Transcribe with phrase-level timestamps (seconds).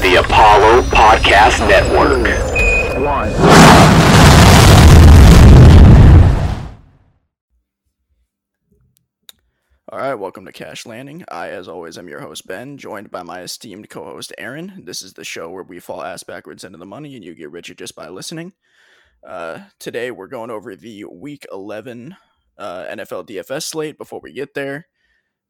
[0.00, 2.28] the Apollo Podcast Network.
[3.04, 3.32] One.
[9.90, 11.24] All right, welcome to Cash Landing.
[11.28, 14.84] I, as always, am your host, Ben, joined by my esteemed co host, Aaron.
[14.84, 17.50] This is the show where we fall ass backwards into the money and you get
[17.50, 18.52] richer just by listening.
[19.26, 22.16] Uh, today, we're going over the Week 11
[22.56, 23.98] uh, NFL DFS slate.
[23.98, 24.86] Before we get there,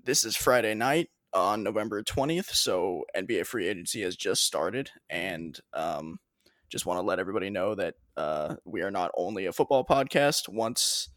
[0.02, 4.90] this is Friday night on November 20th, so NBA free agency has just started.
[5.10, 6.18] And um,
[6.68, 10.48] just want to let everybody know that uh, we are not only a football podcast.
[10.48, 11.08] Once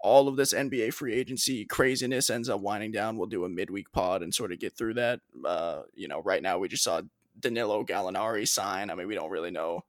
[0.00, 3.92] all of this NBA free agency craziness ends up winding down, we'll do a midweek
[3.92, 5.20] pod and sort of get through that.
[5.44, 7.02] Uh, you know, right now we just saw
[7.38, 8.90] Danilo Gallinari sign.
[8.90, 9.82] I mean, we don't really know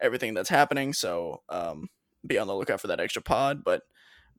[0.00, 1.88] everything that's happening, so um,
[2.26, 3.62] be on the lookout for that extra pod.
[3.64, 3.82] But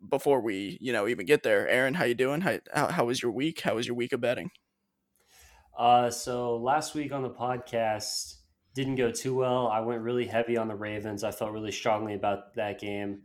[0.08, 2.42] before we, you know, even get there, Aaron, how you doing?
[2.42, 3.62] How how, how was your week?
[3.62, 4.52] How was your week of betting?
[5.80, 8.36] Uh, so last week on the podcast
[8.76, 9.70] didn't go too well.
[9.70, 11.24] I went really heavy on the Ravens.
[11.24, 13.22] I felt really strongly about that game.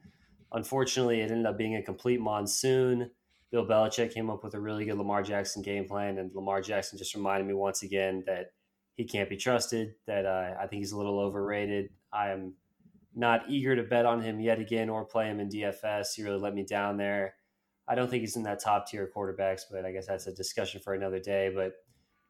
[0.53, 3.11] Unfortunately, it ended up being a complete monsoon.
[3.51, 6.97] Bill Belichick came up with a really good Lamar Jackson game plan, and Lamar Jackson
[6.97, 8.53] just reminded me once again that
[8.95, 9.97] he can't be trusted.
[10.07, 11.91] That uh, I think he's a little overrated.
[12.13, 12.55] I am
[13.17, 16.15] not eager to bet on him yet again or play him in DFS.
[16.15, 17.35] He really let me down there.
[17.89, 20.81] I don't think he's in that top tier quarterbacks, but I guess that's a discussion
[20.81, 21.51] for another day.
[21.53, 21.73] But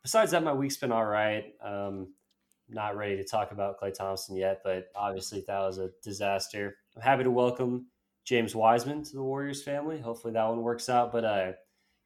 [0.04, 1.46] besides that, my week's been all right.
[1.64, 2.14] Um,
[2.68, 6.76] not ready to talk about Klay Thompson yet, but obviously that was a disaster.
[6.94, 7.86] I'm happy to welcome
[8.24, 9.98] James Wiseman to the Warriors family.
[9.98, 11.10] Hopefully that one works out.
[11.10, 11.52] But uh,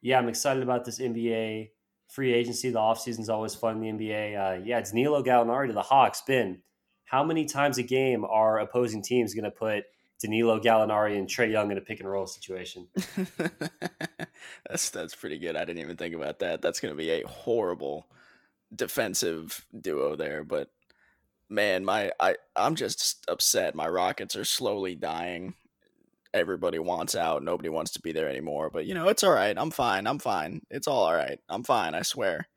[0.01, 1.69] yeah, I'm excited about this NBA
[2.07, 2.69] free agency.
[2.69, 4.35] The offseason is always fun in the NBA.
[4.35, 6.23] Uh, yeah, it's Nilo Gallinari to the Hawks.
[6.25, 6.61] Ben,
[7.05, 9.83] how many times a game are opposing teams going to put
[10.21, 12.87] Danilo Gallinari and Trae Young in a pick and roll situation?
[14.67, 15.55] that's that's pretty good.
[15.55, 16.61] I didn't even think about that.
[16.61, 18.07] That's going to be a horrible
[18.75, 20.69] defensive duo there, but
[21.49, 23.75] man, my I I'm just upset.
[23.75, 25.55] My Rockets are slowly dying.
[26.33, 27.43] Everybody wants out.
[27.43, 28.69] Nobody wants to be there anymore.
[28.69, 29.57] But you know, it's all right.
[29.57, 30.05] I'm fine.
[30.05, 30.61] I'm fine.
[30.69, 31.39] It's all all right.
[31.49, 31.95] I'm fine.
[31.95, 32.47] I swear.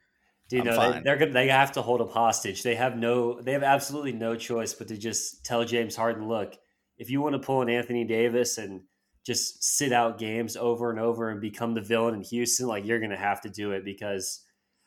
[0.48, 2.62] Do you know they, they're gonna they have to hold him hostage.
[2.62, 6.54] They have no they have absolutely no choice but to just tell James Harden, look,
[7.02, 8.82] if you want to pull an Anthony Davis and
[9.26, 13.00] just sit out games over and over and become the villain in Houston, like you're
[13.00, 14.44] gonna have to do it because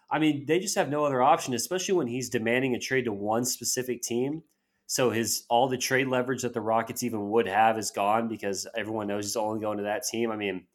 [0.10, 3.12] I mean, they just have no other option, especially when he's demanding a trade to
[3.12, 4.44] one specific team.
[4.88, 8.66] So his all the trade leverage that the Rockets even would have is gone because
[8.78, 10.32] everyone knows he's only going to that team.
[10.32, 10.68] I mean,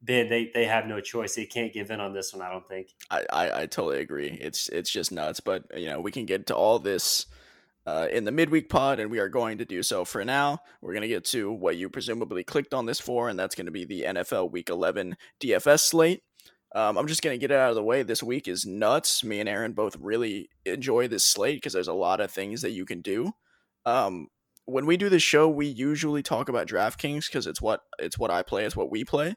[0.00, 1.34] Ben, they they have no choice.
[1.34, 2.40] They can't give in on this one.
[2.40, 2.94] I don't think.
[3.10, 4.38] I, I, I totally agree.
[4.40, 5.40] It's it's just nuts.
[5.40, 7.26] But you know, we can get to all this
[7.88, 10.04] uh, in the midweek pod, and we are going to do so.
[10.04, 13.38] For now, we're going to get to what you presumably clicked on this for, and
[13.38, 16.22] that's going to be the NFL Week 11 DFS slate.
[16.74, 18.02] Um, I'm just gonna get it out of the way.
[18.02, 19.24] This week is nuts.
[19.24, 22.72] Me and Aaron both really enjoy this slate because there's a lot of things that
[22.72, 23.32] you can do.
[23.86, 24.28] Um,
[24.66, 28.30] when we do the show, we usually talk about DraftKings because it's what it's what
[28.30, 29.34] I play, it's what we play.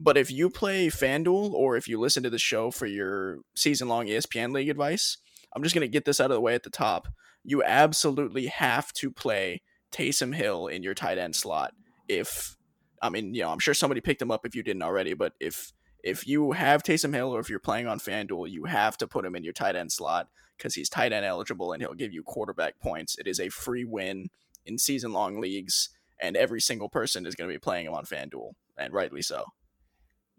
[0.00, 3.86] But if you play FanDuel or if you listen to the show for your season
[3.88, 5.18] long ESPN league advice,
[5.54, 7.08] I'm just gonna get this out of the way at the top.
[7.44, 9.62] You absolutely have to play
[9.92, 11.74] Taysom Hill in your tight end slot.
[12.08, 12.56] If
[13.02, 15.32] I mean, you know, I'm sure somebody picked him up if you didn't already, but
[15.40, 15.72] if
[16.02, 19.24] if you have Taysom Hill or if you're playing on FanDuel, you have to put
[19.24, 22.22] him in your tight end slot because he's tight end eligible and he'll give you
[22.22, 23.18] quarterback points.
[23.18, 24.30] It is a free win
[24.66, 25.90] in season long leagues,
[26.20, 29.44] and every single person is going to be playing him on FanDuel, and rightly so.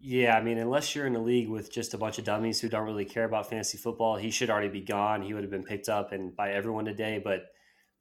[0.04, 2.68] Yeah, I mean, unless you're in a league with just a bunch of dummies who
[2.68, 5.22] don't really care about fantasy football, he should already be gone.
[5.22, 7.20] He would have been picked up and by everyone today.
[7.22, 7.44] But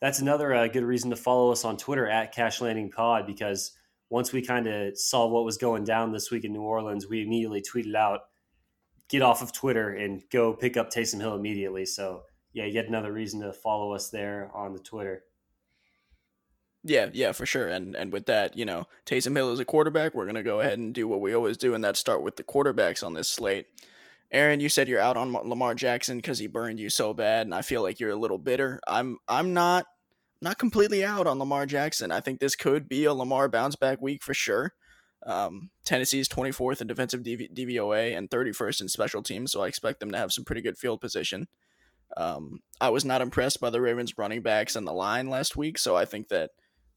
[0.02, 3.78] that's another uh, good reason to follow us on Twitter at Cash Landing Pod because
[4.10, 7.22] once we kind of saw what was going down this week in New Orleans, we
[7.22, 8.22] immediately tweeted out,
[9.08, 11.86] get off of Twitter and go pick up Taysom Hill immediately.
[11.86, 15.22] So, yeah, yet another reason to follow us there on the Twitter.
[16.84, 17.68] Yeah, yeah, for sure.
[17.68, 20.16] And and with that, you know, Taysom Hill is a quarterback.
[20.16, 22.44] We're gonna go ahead and do what we always do, and that's start with the
[22.44, 23.68] quarterbacks on this slate.
[24.32, 27.54] Aaron, you said you're out on Lamar Jackson because he burned you so bad, and
[27.54, 28.80] I feel like you're a little bitter.
[28.88, 29.86] I'm I'm not
[30.42, 32.12] not completely out on Lamar Jackson.
[32.12, 34.74] I think this could be a Lamar bounce back week for sure.
[35.24, 40.00] Um, Tennessee's 24th in defensive DV- DVOA and 31st in special teams, so I expect
[40.00, 41.48] them to have some pretty good field position.
[42.18, 45.78] Um, I was not impressed by the Ravens running backs and the line last week,
[45.78, 46.50] so I think that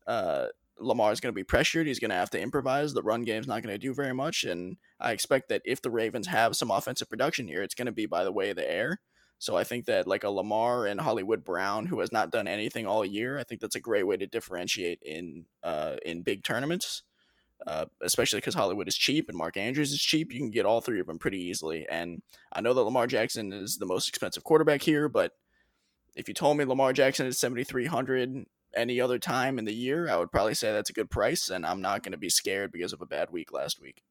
[0.07, 0.47] uh,
[0.79, 1.87] Lamar is going to be pressured.
[1.87, 2.93] He's going to have to improvise.
[2.93, 5.91] The run game's not going to do very much, and I expect that if the
[5.91, 8.71] Ravens have some offensive production here, it's going to be by the way of the
[8.71, 9.01] air.
[9.39, 12.87] So I think that like a Lamar and Hollywood Brown, who has not done anything
[12.87, 17.03] all year, I think that's a great way to differentiate in uh, in big tournaments.
[17.67, 20.83] Uh, especially because Hollywood is cheap and Mark Andrews is cheap, you can get all
[20.83, 21.87] three of them pretty easily.
[21.89, 22.21] And
[22.53, 25.33] I know that Lamar Jackson is the most expensive quarterback here, but
[26.15, 28.45] if you told me Lamar Jackson is 7,300
[28.77, 31.65] any other time in the year, I would probably say that's a good price, and
[31.65, 34.03] I'm not going to be scared because of a bad week last week.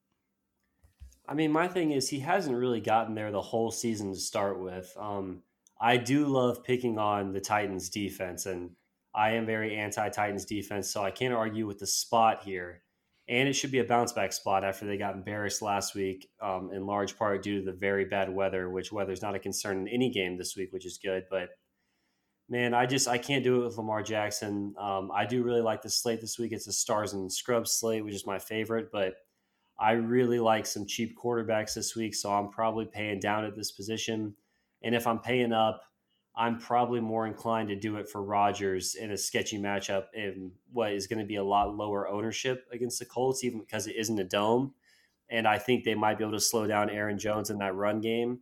[1.27, 4.59] I mean, my thing is he hasn't really gotten there the whole season to start
[4.59, 4.93] with.
[4.99, 5.43] Um,
[5.79, 8.71] I do love picking on the Titans defense, and
[9.15, 12.81] I am very anti Titans defense, so I can't argue with the spot here.
[13.29, 16.71] And it should be a bounce back spot after they got embarrassed last week, um,
[16.73, 19.79] in large part due to the very bad weather, which weather is not a concern
[19.79, 21.23] in any game this week, which is good.
[21.29, 21.49] But
[22.49, 24.75] man, I just I can't do it with Lamar Jackson.
[24.77, 26.51] Um, I do really like the slate this week.
[26.51, 29.15] It's a stars and scrubs slate, which is my favorite, but
[29.79, 33.71] I really like some cheap quarterbacks this week, so I'm probably paying down at this
[33.71, 34.35] position.
[34.83, 35.81] And if I'm paying up,
[36.35, 40.91] I'm probably more inclined to do it for Rodgers in a sketchy matchup in what
[40.93, 44.19] is going to be a lot lower ownership against the Colts, even because it isn't
[44.19, 44.73] a dome.
[45.29, 48.01] And I think they might be able to slow down Aaron Jones in that run
[48.01, 48.39] game.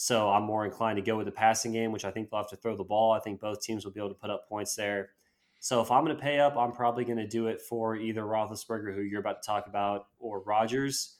[0.00, 2.48] So I'm more inclined to go with the passing game, which I think they'll have
[2.50, 3.10] to throw the ball.
[3.10, 5.10] I think both teams will be able to put up points there.
[5.58, 8.22] So if I'm going to pay up, I'm probably going to do it for either
[8.22, 11.16] Roethlisberger, who you're about to talk about, or Rodgers,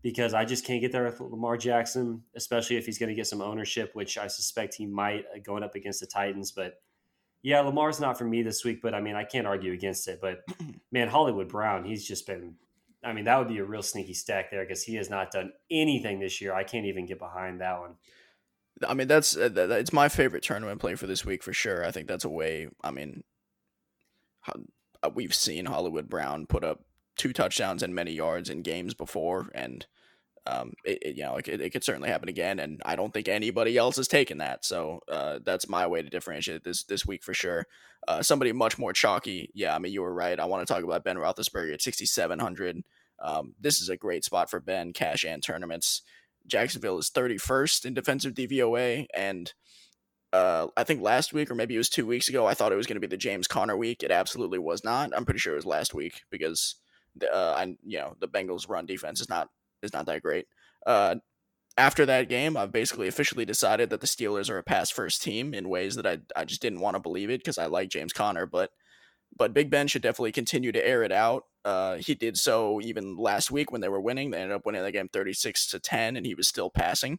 [0.00, 3.26] because I just can't get there with Lamar Jackson, especially if he's going to get
[3.26, 6.52] some ownership, which I suspect he might uh, going up against the Titans.
[6.52, 6.74] But
[7.42, 10.20] yeah, Lamar's not for me this week, but I mean, I can't argue against it.
[10.22, 10.44] But
[10.92, 12.54] man, Hollywood Brown, he's just been,
[13.02, 15.52] I mean, that would be a real sneaky stack there because he has not done
[15.68, 16.54] anything this year.
[16.54, 17.96] I can't even get behind that one.
[18.86, 21.84] I mean, that's uh, it's my favorite tournament play for this week for sure.
[21.84, 22.68] I think that's a way.
[22.82, 23.22] I mean,
[25.02, 26.80] uh, we've seen Hollywood Brown put up
[27.16, 29.86] two touchdowns and many yards in games before, and
[30.46, 32.58] um, it, it, you know, it, it, could certainly happen again.
[32.58, 34.64] And I don't think anybody else has taken that.
[34.64, 37.66] So uh, that's my way to differentiate this this week for sure.
[38.08, 39.50] Uh, somebody much more chalky.
[39.54, 40.40] Yeah, I mean, you were right.
[40.40, 42.82] I want to talk about Ben Roethlisberger at 6,700.
[43.22, 46.02] Um, this is a great spot for Ben, cash and tournaments.
[46.46, 49.52] Jacksonville is 31st in defensive DVOA, and
[50.32, 52.46] uh, I think last week or maybe it was two weeks ago.
[52.46, 54.02] I thought it was going to be the James Conner week.
[54.02, 55.10] It absolutely was not.
[55.14, 56.76] I'm pretty sure it was last week because
[57.16, 59.48] the uh, I, you know the Bengals' run defense is not
[59.82, 60.46] is not that great.
[60.86, 61.16] Uh,
[61.76, 65.54] after that game, I've basically officially decided that the Steelers are a pass first team
[65.54, 68.12] in ways that I I just didn't want to believe it because I like James
[68.12, 68.70] Conner, but
[69.36, 71.44] but Big Ben should definitely continue to air it out.
[71.64, 74.30] Uh, he did so even last week when they were winning.
[74.30, 77.18] They ended up winning the game 36 to 10, and he was still passing.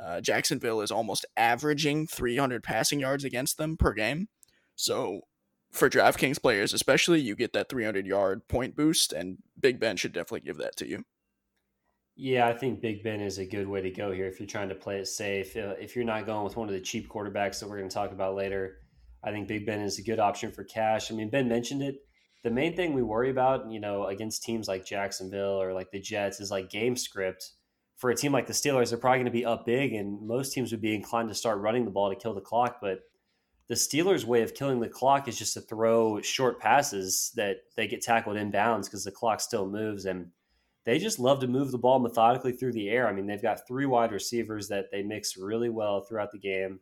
[0.00, 4.28] Uh, Jacksonville is almost averaging 300 passing yards against them per game.
[4.74, 5.22] So
[5.70, 10.12] for DraftKings players, especially, you get that 300 yard point boost, and Big Ben should
[10.12, 11.04] definitely give that to you.
[12.14, 14.68] Yeah, I think Big Ben is a good way to go here if you're trying
[14.68, 15.56] to play it safe.
[15.56, 17.94] Uh, if you're not going with one of the cheap quarterbacks that we're going to
[17.94, 18.80] talk about later,
[19.24, 21.10] I think Big Ben is a good option for cash.
[21.10, 21.96] I mean, Ben mentioned it.
[22.42, 26.00] The main thing we worry about, you know, against teams like Jacksonville or like the
[26.00, 27.50] Jets is like game script.
[27.96, 30.52] For a team like the Steelers, they're probably going to be up big, and most
[30.52, 32.78] teams would be inclined to start running the ball to kill the clock.
[32.80, 33.02] But
[33.68, 37.86] the Steelers' way of killing the clock is just to throw short passes that they
[37.86, 40.04] get tackled in bounds because the clock still moves.
[40.04, 40.30] And
[40.84, 43.06] they just love to move the ball methodically through the air.
[43.06, 46.80] I mean, they've got three wide receivers that they mix really well throughout the game.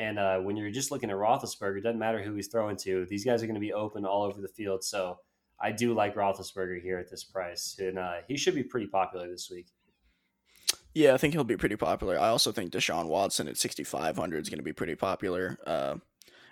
[0.00, 3.04] And uh, when you're just looking at Roethlisberger, it doesn't matter who he's throwing to.
[3.04, 4.82] These guys are going to be open all over the field.
[4.82, 5.18] So
[5.60, 9.28] I do like Roethlisberger here at this price, and uh, he should be pretty popular
[9.28, 9.66] this week.
[10.94, 12.18] Yeah, I think he'll be pretty popular.
[12.18, 15.58] I also think Deshaun Watson at 6,500 is going to be pretty popular.
[15.66, 15.96] Uh,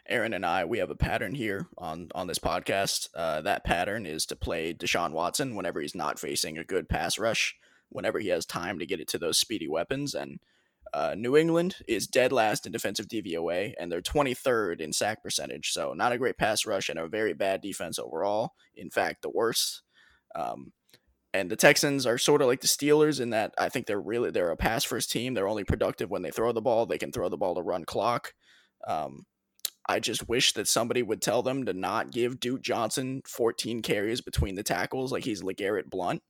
[0.06, 3.08] Aaron and I, we have a pattern here on on this podcast.
[3.14, 7.18] Uh, that pattern is to play Deshaun Watson whenever he's not facing a good pass
[7.18, 7.56] rush,
[7.88, 10.38] whenever he has time to get it to those speedy weapons, and
[10.92, 15.72] uh, New England is dead last in defensive DVOA, and they're 23rd in sack percentage.
[15.72, 18.52] So not a great pass rush and a very bad defense overall.
[18.76, 19.82] In fact, the worst.
[20.34, 20.72] Um,
[21.34, 24.30] and the Texans are sort of like the Steelers in that I think they're really
[24.30, 25.34] they're a pass first team.
[25.34, 26.86] They're only productive when they throw the ball.
[26.86, 28.32] They can throw the ball to run clock.
[28.86, 29.26] Um,
[29.88, 34.20] I just wish that somebody would tell them to not give Duke Johnson 14 carries
[34.20, 36.22] between the tackles like he's LeGarrette Blunt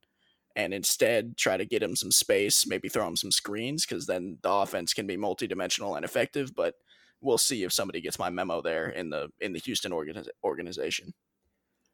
[0.58, 4.38] and instead try to get him some space, maybe throw him some screens because then
[4.42, 6.52] the offense can be multidimensional and effective.
[6.54, 6.74] But
[7.20, 11.14] we'll see if somebody gets my memo there in the in the Houston organiz- organization.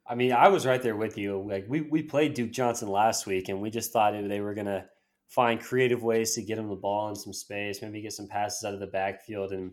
[0.07, 1.47] I mean, I was right there with you.
[1.47, 4.87] Like we we played Duke Johnson last week, and we just thought they were gonna
[5.29, 8.65] find creative ways to get him the ball in some space, maybe get some passes
[8.65, 9.73] out of the backfield, and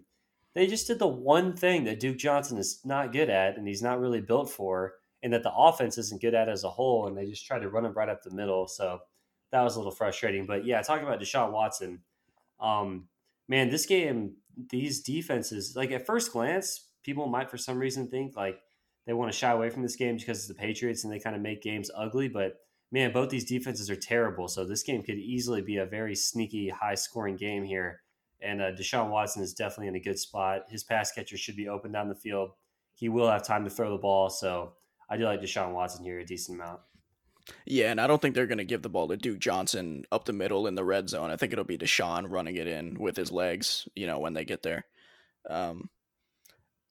[0.54, 3.82] they just did the one thing that Duke Johnson is not good at, and he's
[3.82, 7.18] not really built for, and that the offense isn't good at as a whole, and
[7.18, 8.68] they just try to run him right up the middle.
[8.68, 9.00] So
[9.52, 10.46] that was a little frustrating.
[10.46, 12.00] But yeah, talking about Deshaun Watson,
[12.60, 13.08] um,
[13.48, 14.36] man, this game,
[14.70, 18.60] these defenses, like at first glance, people might for some reason think like
[19.06, 21.36] they want to shy away from this game because it's the Patriots and they kind
[21.36, 22.28] of make games ugly.
[22.28, 22.58] But
[22.92, 24.48] man, both these defenses are terrible.
[24.48, 28.02] So this game could easily be a very sneaky, high scoring game here.
[28.42, 30.64] And uh, Deshaun Watson is definitely in a good spot.
[30.70, 32.52] His pass catcher should be open down the field.
[32.94, 34.30] He will have time to throw the ball.
[34.30, 34.74] So
[35.12, 36.80] I do like Deshaun Watson here a decent amount.
[37.66, 40.24] Yeah, and I don't think they're going to give the ball to Duke Johnson up
[40.24, 41.32] the middle in the red zone.
[41.32, 44.46] I think it'll be Deshaun running it in with his legs, you know, when they
[44.46, 44.86] get there.
[45.50, 45.90] Um,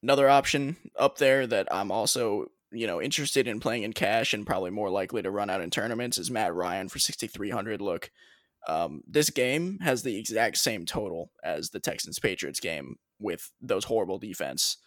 [0.03, 4.45] another option up there that I'm also, you know, interested in playing in cash and
[4.45, 7.81] probably more likely to run out in tournaments is Matt Ryan for 6,300.
[7.81, 8.11] Look,
[8.67, 13.85] um, this game has the exact same total as the Texans Patriots game with those
[13.85, 14.77] horrible defense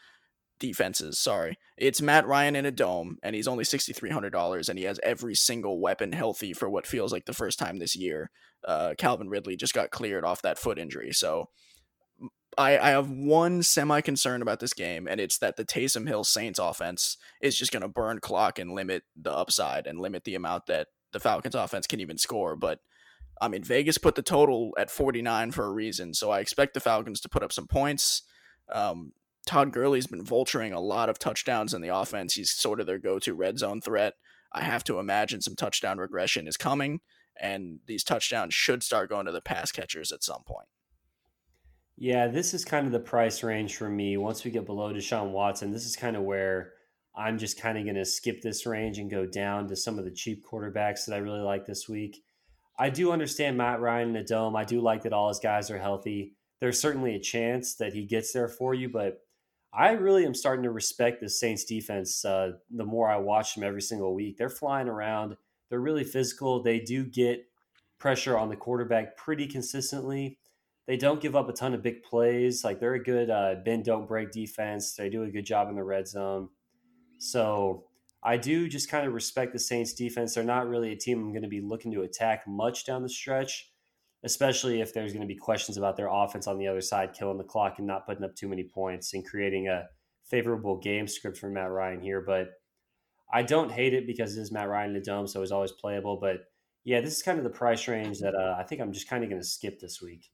[0.67, 1.19] defenses.
[1.19, 4.79] Sorry, it's Matt Ryan in a dome, and he's only sixty three hundred dollars, and
[4.79, 8.31] he has every single weapon healthy for what feels like the first time this year.
[8.67, 11.51] Uh, Calvin Ridley just got cleared off that foot injury, so
[12.57, 16.25] I, I have one semi concern about this game, and it's that the Taysom Hill
[16.25, 20.35] Saints offense is just going to burn clock and limit the upside and limit the
[20.35, 22.57] amount that the Falcons offense can even score.
[22.57, 22.81] But
[23.41, 26.81] I mean, Vegas put the total at 49 for a reason, so I expect the
[26.81, 28.23] Falcons to put up some points.
[28.73, 29.13] Um,
[29.47, 32.35] Todd Gurley's been vulturing a lot of touchdowns in the offense.
[32.35, 34.15] He's sort of their go to red zone threat.
[34.53, 37.01] I have to imagine some touchdown regression is coming,
[37.39, 40.69] and these touchdowns should start going to the pass catchers at some point.
[41.97, 44.17] Yeah, this is kind of the price range for me.
[44.17, 46.73] Once we get below Deshaun Watson, this is kind of where
[47.17, 50.05] I'm just kind of going to skip this range and go down to some of
[50.05, 52.25] the cheap quarterbacks that I really like this week.
[52.77, 54.57] I do understand Matt Ryan in the dome.
[54.57, 56.35] I do like that all his guys are healthy.
[56.61, 59.21] There's certainly a chance that he gets there for you, but
[59.77, 62.25] I really am starting to respect the Saints defense.
[62.25, 65.37] Uh, the more I watch them every single week, they're flying around.
[65.69, 66.63] They're really physical.
[66.63, 67.47] They do get
[67.99, 70.39] pressure on the quarterback pretty consistently.
[70.87, 72.63] They don't give up a ton of big plays.
[72.63, 74.95] Like they're a good uh, bend don't break defense.
[74.95, 76.51] They do a good job in the red zone.
[77.19, 77.85] So
[78.23, 80.35] I do just kind of respect the Saints defense.
[80.35, 83.09] They're not really a team I'm going to be looking to attack much down the
[83.09, 83.71] stretch
[84.25, 87.39] especially if there's going to be questions about their offense on the other side, killing
[87.39, 89.85] the clock and not putting up too many points and creating a
[90.25, 92.23] favorable game script for Matt Ryan here.
[92.27, 92.49] But
[93.33, 95.73] I don't hate it because it is Matt Ryan in the dome, so he's always
[95.73, 96.19] playable.
[96.21, 96.39] But
[96.85, 99.23] yeah, this is kind of the price range that uh, I think I'm just kind
[99.23, 100.31] of going to skip this week.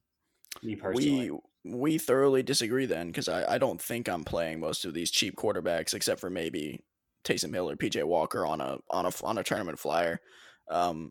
[0.62, 1.30] Me personally.
[1.30, 5.10] We we thoroughly disagree then because I, I don't think I'm playing most of these
[5.10, 6.80] cheap quarterbacks except for maybe
[7.24, 10.20] Taysom Hill or PJ Walker on a on a on a tournament flyer.
[10.70, 11.10] Um,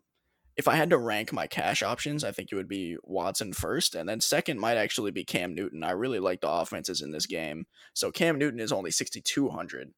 [0.56, 3.94] if I had to rank my cash options, I think it would be Watson first,
[3.94, 5.82] and then second might actually be Cam Newton.
[5.82, 7.66] I really like the offenses in this game.
[7.94, 9.92] So Cam Newton is only sixty two hundred.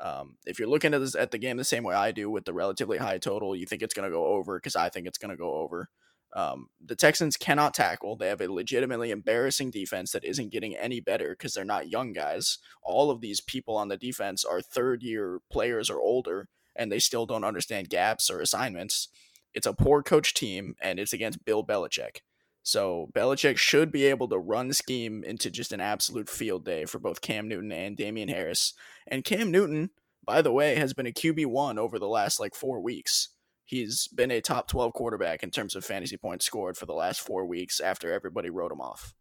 [0.00, 2.44] Um, if you're looking at this at the game the same way I do with
[2.44, 5.18] the relatively high total, you think it's going to go over because I think it's
[5.18, 5.88] going to go over.
[6.34, 8.16] Um, the Texans cannot tackle.
[8.16, 12.12] They have a legitimately embarrassing defense that isn't getting any better because they're not young
[12.12, 12.58] guys.
[12.82, 16.98] All of these people on the defense are third year players or older, and they
[16.98, 19.08] still don't understand gaps or assignments
[19.54, 22.18] it's a poor coach team and it's against Bill Belichick.
[22.62, 26.98] So Belichick should be able to run scheme into just an absolute field day for
[26.98, 28.74] both Cam Newton and Damien Harris.
[29.06, 29.90] And Cam Newton,
[30.24, 33.30] by the way, has been a QB1 over the last like four weeks.
[33.64, 37.20] He's been a top 12 quarterback in terms of fantasy points scored for the last
[37.20, 39.14] four weeks after everybody wrote him off.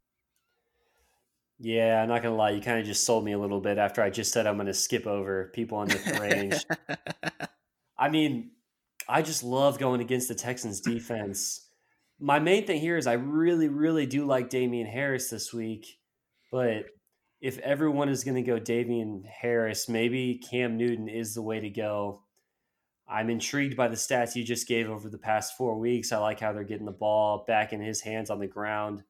[1.63, 4.01] Yeah, I'm not gonna lie, you kind of just sold me a little bit after
[4.01, 6.65] I just said I'm gonna skip over people on the range.
[7.99, 8.51] I mean,
[9.11, 11.67] I just love going against the Texans defense.
[12.17, 15.99] My main thing here is I really, really do like Damien Harris this week,
[16.49, 16.85] but
[17.41, 21.69] if everyone is going to go Damien Harris, maybe Cam Newton is the way to
[21.69, 22.21] go.
[23.05, 26.13] I'm intrigued by the stats you just gave over the past four weeks.
[26.13, 29.03] I like how they're getting the ball back in his hands on the ground.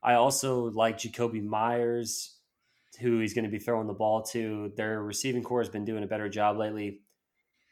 [0.00, 2.36] I also like Jakobi Meyers,
[3.00, 4.72] who he's going to be throwing the ball to.
[4.76, 7.00] Their receiving corps has been doing a better job lately.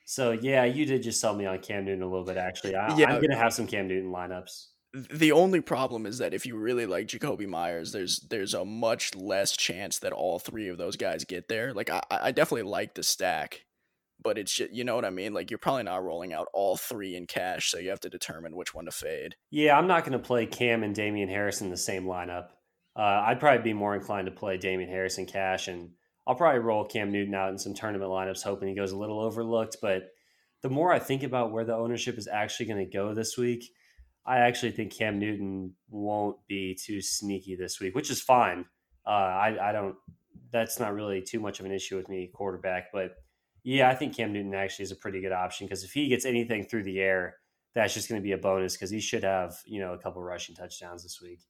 [0.09, 2.37] So yeah, you did just sell me on Cam Newton a little bit.
[2.37, 3.13] Actually, I, yeah.
[3.13, 4.67] I'm gonna have some Cam Newton lineups.
[5.13, 9.17] The only problem is that if you really like Jakobi Meyers, there's there's a much
[9.17, 11.75] less chance that all three of those guys get there.
[11.75, 13.65] Like I, I definitely like the stack,
[14.23, 15.35] but it's just, you know what I mean.
[15.35, 18.55] Like you're probably not rolling out all three in cash, so you have to determine
[18.55, 19.35] which one to fade.
[19.51, 22.51] Yeah, I'm not gonna play Cam and Damien Harris in the same lineup.
[22.95, 25.91] Uh, I'd probably be more inclined to play Damien Harris in cash and
[26.27, 29.21] I'll probably roll Cam Newton out in some tournament lineups, hoping he goes a little
[29.21, 29.77] overlooked.
[29.81, 30.09] But
[30.63, 33.65] the more I think about where the ownership is actually going to go this week,
[34.27, 38.65] I actually think Cam Newton won't be too sneaky this week, which is fine.
[39.07, 39.95] Uh, I, I don't.
[40.51, 42.87] That's not really too much of an issue with me, quarterback.
[42.93, 43.13] But
[43.63, 46.25] yeah, I think Cam Newton actually is a pretty good option because if he gets
[46.25, 47.37] anything through the air,
[47.75, 50.23] that's just going to be a bonus because he should have you know a couple
[50.23, 51.41] rushing touchdowns this week.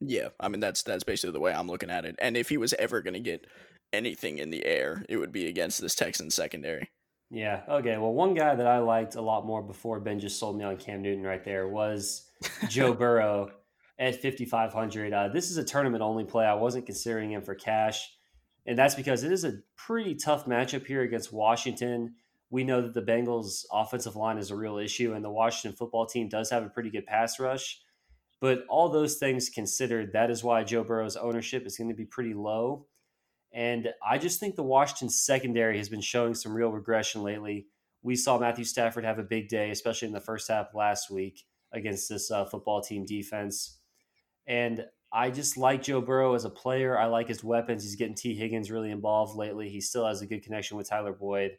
[0.00, 2.16] Yeah, I mean that's that's basically the way I'm looking at it.
[2.20, 3.46] And if he was ever going to get
[3.92, 6.90] anything in the air, it would be against this Texans secondary.
[7.30, 7.62] Yeah.
[7.68, 7.96] Okay.
[7.96, 10.76] Well, one guy that I liked a lot more before Ben just sold me on
[10.76, 12.28] Cam Newton right there was
[12.68, 13.50] Joe Burrow.
[13.98, 15.12] at 5,500.
[15.12, 16.44] Uh, this is a tournament only play.
[16.44, 18.10] I wasn't considering him for cash.
[18.66, 22.14] And that's because it is a pretty tough matchup here against Washington.
[22.50, 26.06] We know that the Bengals' offensive line is a real issue, and the Washington football
[26.06, 27.80] team does have a pretty good pass rush.
[28.40, 32.04] But all those things considered, that is why Joe Burrow's ownership is going to be
[32.04, 32.86] pretty low.
[33.54, 37.66] And I just think the Washington secondary has been showing some real regression lately.
[38.02, 41.44] We saw Matthew Stafford have a big day, especially in the first half last week
[41.72, 43.78] against this uh, football team defense.
[44.46, 46.98] And I just like Joe Burrow as a player.
[46.98, 47.84] I like his weapons.
[47.84, 49.68] He's getting Tee Higgins really involved lately.
[49.68, 51.58] He still has a good connection with Tyler Boyd.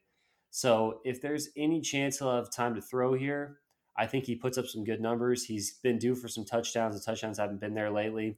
[0.50, 3.60] So if there's any chance he'll have time to throw here,
[3.96, 5.44] I think he puts up some good numbers.
[5.46, 6.96] He's been due for some touchdowns.
[6.96, 8.38] The touchdowns haven't been there lately.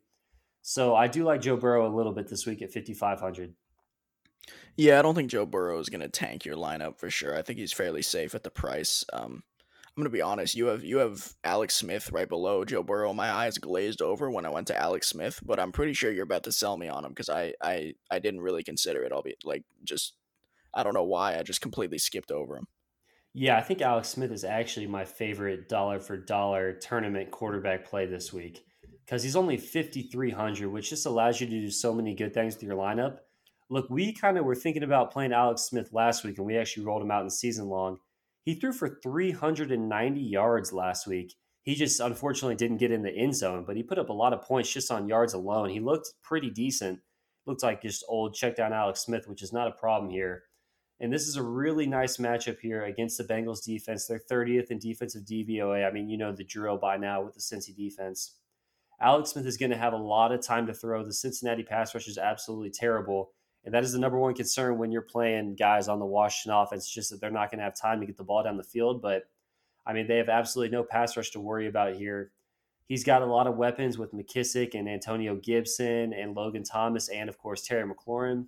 [0.67, 3.53] So I do like Joe Burrow a little bit this week at 5,500.
[4.75, 7.37] Yeah, I don't think Joe Burrow is going to tank your lineup for sure.
[7.37, 9.05] I think he's fairly safe at the price.
[9.13, 9.43] Um,
[9.95, 10.55] I'm gonna be honest.
[10.55, 13.13] You have you have Alex Smith right below Joe Burrow.
[13.13, 16.25] My eyes glazed over when I went to Alex Smith, but I'm pretty sure you're
[16.25, 19.13] about to sell me on him because I I I didn't really consider it.
[19.13, 20.15] I'll be like just
[20.73, 22.67] I don't know why I just completely skipped over him.
[23.33, 28.05] Yeah, I think Alex Smith is actually my favorite dollar for dollar tournament quarterback play
[28.05, 28.65] this week
[29.05, 32.63] because he's only 5,300, which just allows you to do so many good things with
[32.63, 33.19] your lineup.
[33.69, 36.85] Look, we kind of were thinking about playing Alex Smith last week, and we actually
[36.85, 37.97] rolled him out in season long.
[38.43, 41.35] He threw for 390 yards last week.
[41.61, 44.33] He just unfortunately didn't get in the end zone, but he put up a lot
[44.33, 45.69] of points just on yards alone.
[45.69, 46.99] He looked pretty decent.
[47.47, 50.43] Looked like just old check down Alex Smith, which is not a problem here.
[50.99, 54.07] And this is a really nice matchup here against the Bengals defense.
[54.07, 55.87] They're 30th in defensive DVOA.
[55.87, 58.35] I mean, you know the drill by now with the Cincy defense.
[59.01, 61.03] Alex Smith is going to have a lot of time to throw.
[61.03, 63.31] The Cincinnati pass rush is absolutely terrible.
[63.65, 66.87] And that is the number one concern when you're playing guys on the Washington offense,
[66.87, 69.01] just that they're not going to have time to get the ball down the field.
[69.01, 69.23] But
[69.85, 72.31] I mean, they have absolutely no pass rush to worry about here.
[72.87, 77.27] He's got a lot of weapons with McKissic and Antonio Gibson and Logan Thomas and
[77.29, 78.45] of course Terry McLaurin.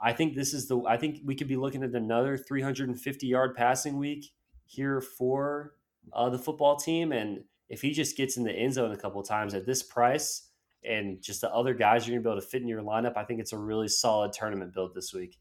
[0.00, 3.54] I think this is the I think we could be looking at another 350 yard
[3.54, 4.32] passing week
[4.66, 5.74] here for
[6.12, 7.12] uh, the football team.
[7.12, 10.50] And if he just gets in the end zone a couple times at this price,
[10.84, 13.24] and just the other guys you're gonna be able to fit in your lineup, I
[13.24, 15.38] think it's a really solid tournament build this week.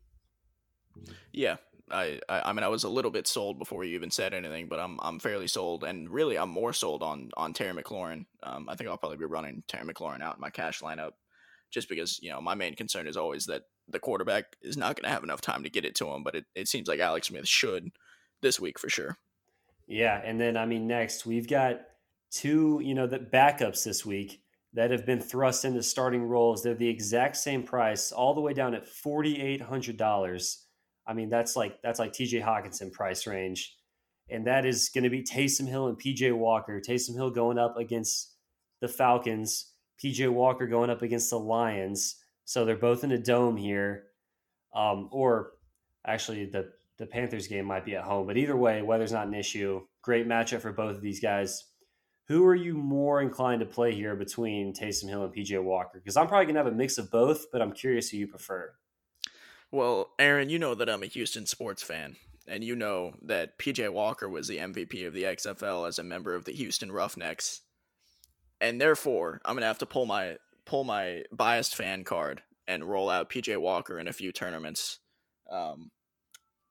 [1.34, 1.58] Yeah,
[1.92, 4.70] I, I, I mean I was a little bit sold before you even said anything,
[4.70, 8.26] but I'm I'm fairly sold, and really I'm more sold on on Terry McLaurin.
[8.44, 11.12] Um, I think I'll probably be running Terry McLaurin out in my cash lineup,
[11.70, 15.04] just because you know my main concern is always that the quarterback is not going
[15.04, 17.28] to have enough time to get it to him, but it, it seems like Alex
[17.28, 17.90] Smith should
[18.42, 19.18] this week for sure.
[19.86, 21.82] Yeah, and then I mean next we've got
[22.32, 24.42] two you know the backups this week
[24.74, 26.64] that have been thrust into starting roles.
[26.64, 30.66] They're the exact same price, all the way down at forty eight hundred dollars.
[31.06, 32.40] I mean, that's like that's like T.J.
[32.40, 33.76] Hockenson price range,
[34.30, 36.32] and that is going to be Taysom Hill and P.J.
[36.32, 36.80] Walker.
[36.80, 38.36] Taysom Hill going up against
[38.80, 39.74] the Falcons.
[40.00, 40.30] P.J.
[40.30, 42.16] Walker going up against the Lions.
[42.46, 44.06] So they're both in a dome here,
[44.74, 45.52] um, or
[46.06, 48.28] actually the the Panthers game might be at home.
[48.28, 49.82] But either way, weather's not an issue.
[50.04, 51.71] Great matchup for both of these guys.
[52.32, 56.00] Who are you more inclined to play here between Taysom Hill and PJ Walker?
[56.00, 58.72] Because I'm probably gonna have a mix of both, but I'm curious who you prefer.
[59.70, 62.16] Well, Aaron, you know that I'm a Houston sports fan,
[62.48, 66.34] and you know that PJ Walker was the MVP of the XFL as a member
[66.34, 67.64] of the Houston Roughnecks,
[68.62, 73.10] and therefore I'm gonna have to pull my pull my biased fan card and roll
[73.10, 75.00] out PJ Walker in a few tournaments.
[75.52, 75.92] Um,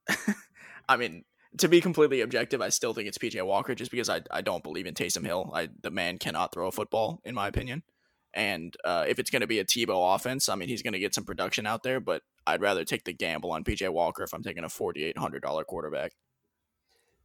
[0.88, 1.27] I mean,
[1.58, 4.62] to be completely objective, I still think it's PJ Walker just because I, I don't
[4.62, 5.50] believe in Taysom Hill.
[5.54, 7.82] I the man cannot throw a football in my opinion.
[8.32, 11.00] And uh, if it's going to be a Tebow offense, I mean he's going to
[11.00, 14.32] get some production out there, but I'd rather take the gamble on PJ Walker if
[14.32, 16.12] I'm taking a forty eight hundred dollar quarterback.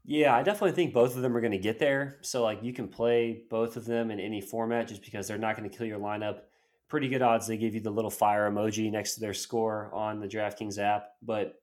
[0.08, 2.18] Yeah, I definitely think both of them are going to get there.
[2.22, 5.58] So like you can play both of them in any format just because they're not
[5.58, 6.42] going to kill your lineup.
[6.88, 10.20] Pretty good odds they give you the little fire emoji next to their score on
[10.20, 11.56] the DraftKings app, but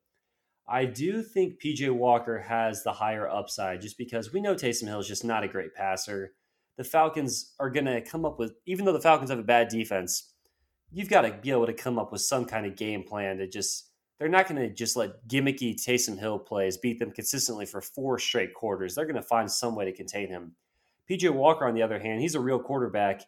[0.73, 5.01] I do think PJ Walker has the higher upside just because we know Taysom Hill
[5.01, 6.33] is just not a great passer.
[6.79, 9.69] The Falcons are going to come up with, even though the Falcons have a bad
[9.69, 10.33] defense,
[10.91, 13.47] you've got to be able to come up with some kind of game plan to
[13.47, 17.83] just, they're not going to just let gimmicky Taysom Hill plays beat them consistently for
[17.83, 18.95] four straight quarters.
[18.95, 20.57] They're going to find some way to contain him.
[21.11, 23.21] PJ Walker, on the other hand, he's a real quarterback.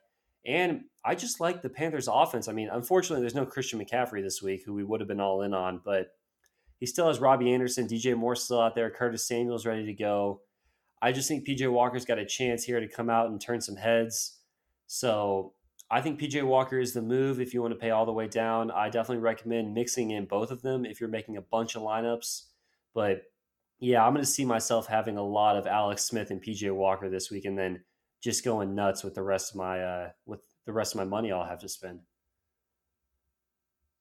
[0.46, 2.48] And I just like the Panthers' offense.
[2.48, 5.42] I mean, unfortunately, there's no Christian McCaffrey this week, who we would have been all
[5.42, 6.08] in on, but
[6.84, 10.42] he still has Robby Anderson, DJ Moore still out there, Curtis Samuel's ready to go.
[11.00, 13.76] I just think PJ Walker's got a chance here to come out and turn some
[13.76, 14.40] heads.
[14.86, 15.54] So
[15.90, 18.28] I think PJ Walker is the move if you want to pay all the way
[18.28, 18.70] down.
[18.70, 22.48] I definitely recommend mixing in both of them if you're making a bunch of lineups.
[22.92, 23.22] But
[23.80, 27.08] yeah, I'm going to see myself having a lot of Alex Smith and PJ Walker
[27.08, 27.82] this week, and then
[28.22, 31.32] just going nuts with the rest of my uh, with the rest of my money
[31.32, 32.00] I'll have to spend.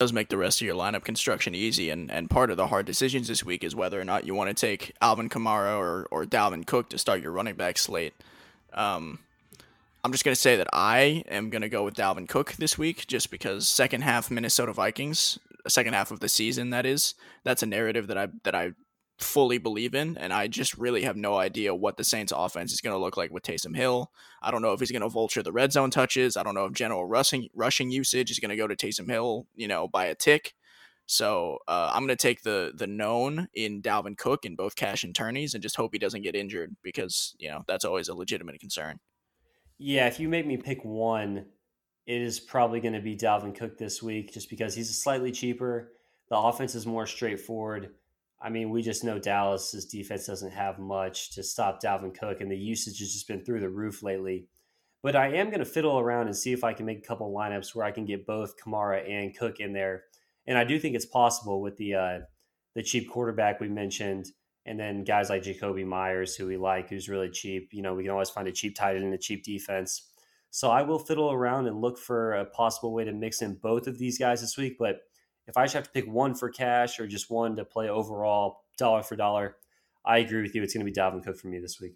[0.04, 2.86] Does make the rest of your lineup construction easy, and, and part of the hard
[2.86, 6.26] decisions this week is whether or not you want to take Alvin Kamara or or
[6.26, 8.14] Dalvin Cook to start your running back slate.
[8.74, 9.20] Um,
[10.04, 13.32] I'm just gonna say that I am gonna go with Dalvin Cook this week, just
[13.32, 15.40] because second half Minnesota Vikings,
[15.70, 17.14] second half of the season that is,
[17.46, 18.74] that's a narrative that I that I
[19.24, 22.82] fully believe in, and I just really have no idea what the Saints offense is
[22.82, 24.12] going to look like with Taysom Hill.
[24.42, 26.38] I don't know if he's going to vulture the red zone touches.
[26.38, 29.48] I don't know if general rushing rushing usage is going to go to Taysom Hill,
[29.56, 30.54] you know, by a tick.
[31.06, 35.04] So uh, I'm going to take the the known in Dalvin Cook in both cash
[35.04, 38.16] and tourneys, and just hope he doesn't get injured because you know that's always a
[38.16, 39.00] legitimate concern.
[39.78, 41.46] Yeah, if you make me pick one,
[42.06, 45.92] it is probably going to be Dalvin Cook this week, just because he's slightly cheaper.
[46.30, 47.92] The offense is more straightforward
[48.44, 52.52] I mean, we just know Dallas's defense doesn't have much to stop Dalvin Cook, and
[52.52, 54.48] the usage has just been through the roof lately.
[55.02, 57.34] But I am going to fiddle around and see if I can make a couple
[57.34, 60.04] lineups where I can get both Kamara and Cook in there.
[60.46, 62.20] And I do think it's possible with the uh,
[62.76, 64.26] the cheap quarterback we mentioned,
[64.66, 67.70] and then guys like Jakobi Meyers, who we like, who's really cheap.
[67.72, 70.10] You know, we can always find a cheap tight end and a cheap defense.
[70.50, 73.88] So I will fiddle around and look for a possible way to mix in both
[73.88, 74.76] of these guys this week.
[74.78, 75.02] But
[75.48, 78.62] if I just have to pick one for cash or just one to play overall
[78.78, 79.58] dollar for dollar,
[80.06, 80.64] I agree with you.
[80.64, 81.96] It's going to be Dalvin Cook for me this week.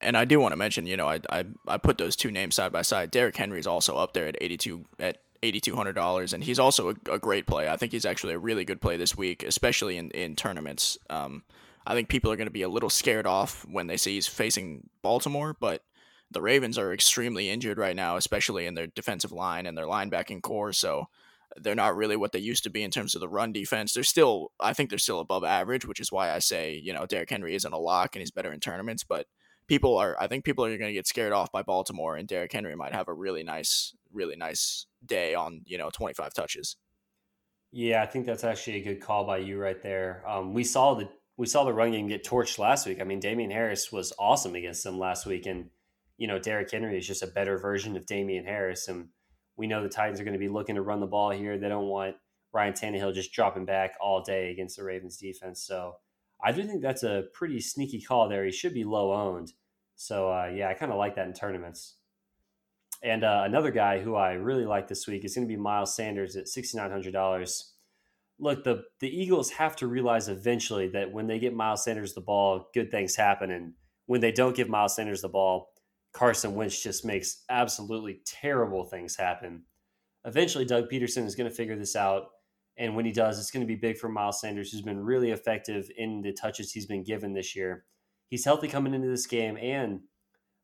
[0.00, 2.54] And I do want to mention, you know, I, I I put those two names
[2.54, 3.10] side by side.
[3.10, 6.42] Derrick Henry is also up there at eighty two at eighty two hundred dollars, and
[6.42, 7.68] he's also a, a, great play.
[7.68, 10.96] I think he's actually a really good play this week, especially in in tournaments.
[11.10, 11.42] Um,
[11.86, 14.26] I think people are going to be a little scared off when they see he's
[14.26, 15.82] facing Baltimore, but
[16.30, 20.42] the Ravens are extremely injured right now, especially in their defensive line and their linebacking
[20.42, 20.72] corps.
[20.72, 21.06] So
[21.56, 23.92] they're not really what they used to be in terms of the run defense.
[23.92, 27.06] They're still, I think they're still above average, which is why I say, you know,
[27.06, 29.02] Derrick Henry isn't a lock and he's better in tournaments.
[29.02, 29.26] But
[29.66, 32.52] people are, I think people are going to get scared off by Baltimore, and Derrick
[32.52, 36.76] Henry might have a really nice, really nice day on, you know, 25 touches.
[37.72, 40.24] Yeah, I think that's actually a good call by you right there.
[40.26, 43.00] Um, we saw the we saw the run game get torched last week.
[43.00, 45.70] I mean, Damien Harris was awesome against them last week, and
[46.20, 48.88] you know, Derrick Henry is just a better version of Damien Harris.
[48.88, 49.08] And
[49.56, 51.56] we know the Titans are going to be looking to run the ball here.
[51.56, 52.16] They don't want
[52.52, 55.62] Ryan Tannehill just dropping back all day against the Ravens defense.
[55.66, 55.94] So
[56.44, 58.44] I do think that's a pretty sneaky call there.
[58.44, 59.54] He should be low owned.
[59.96, 61.96] So uh, yeah, I kind of like that in tournaments.
[63.02, 65.96] And uh, another guy who I really like this week is going to be Miles
[65.96, 67.72] Sanders at sixty nine hundred dollars.
[68.38, 72.20] Look, the the Eagles have to realize eventually that when they get Miles Sanders the
[72.20, 73.72] ball, good things happen, and
[74.04, 75.70] when they don't give Miles Sanders the ball,
[76.12, 79.62] Carson Wentz just makes absolutely terrible things happen.
[80.24, 82.28] Eventually, Doug Pederson is going to figure this out.
[82.76, 85.30] And when he does, it's going to be big for Miles Sanders, who's been really
[85.30, 87.84] effective in the touches he's been given this year.
[88.28, 89.56] He's healthy coming into this game.
[89.60, 90.00] And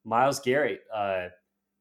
[0.05, 1.29] Myles Garrett uh,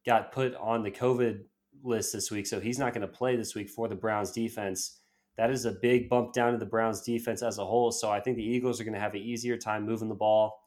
[0.06, 1.42] got put on the COVID
[1.84, 2.48] list this week.
[2.48, 5.00] So he's not going to play this week for the Browns defense.
[5.38, 7.92] That is a big bump down to the Browns defense as a whole.
[7.92, 10.60] So I think the Eagles are going to have an easier time moving the ball.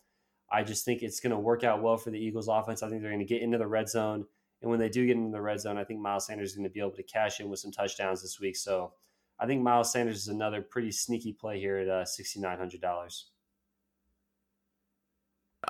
[0.50, 2.82] I just think it's going to work out well for the Eagles offense.
[2.82, 4.24] I think they're going to get into the red zone.
[4.61, 6.64] And when they do get into the red zone, I think Miles Sanders is going
[6.64, 8.56] to be able to cash in with some touchdowns this week.
[8.56, 8.92] So
[9.38, 13.24] I think Miles Sanders is another pretty sneaky play here at uh, $6,900.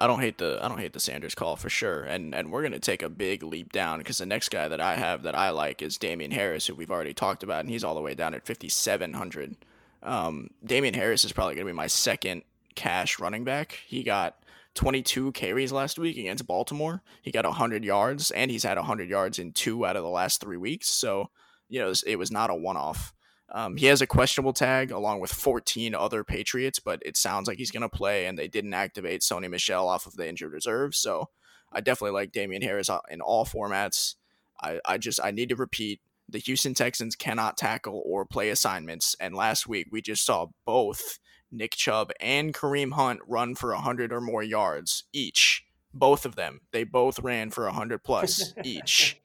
[0.01, 2.62] I don't hate the I don't hate the Sanders call for sure, and and we're
[2.62, 5.51] gonna take a big leap down because the next guy that I have that I
[5.51, 8.35] like is Damien Harris, who we've already talked about, and he's all the way down
[8.35, 9.57] at fifty seven hundred.
[10.03, 12.43] Um, Damien Harris is probably gonna be my second
[12.75, 13.81] cash running back.
[13.87, 14.38] He got
[14.75, 17.03] 22 carries last week against Baltimore.
[17.23, 20.41] He got 100 yards, and he's had 100 yards in two out of the last
[20.41, 20.89] three weeks.
[20.89, 21.31] So,
[21.69, 23.13] you know, it was not a one off.
[23.51, 27.59] Um, he has a questionable tag along with 14 other Patriots, but it sounds like
[27.59, 30.95] he's going to play, and they didn't activate Sony Michel off of the injured reserve.
[30.95, 31.31] So
[31.73, 34.17] I definitely like Damien Harris uh, in all formats.
[34.61, 39.17] I, I just, I need to repeat the Houston Texans cannot tackle or play assignments.
[39.19, 41.19] And last week we just saw both
[41.51, 45.65] Nick Chubb and Kareem Hunt run for 100 or more yards each.
[45.95, 46.61] Both of them.
[46.73, 49.21] They both ran for 100 plus each.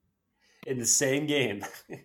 [0.66, 1.64] In the same game.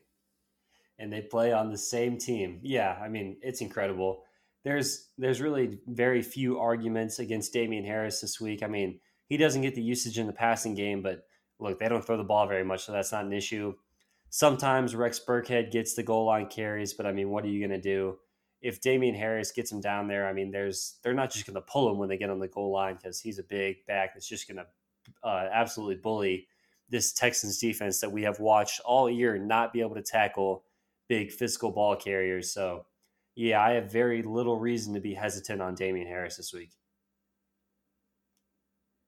[0.99, 2.59] and they play on the same team.
[2.61, 4.23] Yeah, I mean, it's incredible.
[4.63, 8.61] There's there's really very few arguments against Damien Harris this week.
[8.61, 11.23] I mean, he doesn't get the usage in the passing game, but
[11.59, 13.73] look, they don't throw the ball very much, so that's not an issue.
[14.29, 17.81] Sometimes Rex Burkhead gets the goal line carries, but I mean, what are you going
[17.81, 18.17] to do?
[18.61, 21.61] If Damien Harris gets him down there, I mean, there's they're not just going to
[21.61, 24.27] pull him when they get on the goal line because he's a big back that's
[24.27, 24.65] just going to
[25.23, 26.47] uh, absolutely bully
[26.89, 30.63] this Texans defense that we have watched all year not be able to tackle
[31.07, 32.51] big physical ball carriers.
[32.51, 32.85] So,
[33.35, 36.71] yeah, I have very little reason to be hesitant on Damien Harris this week.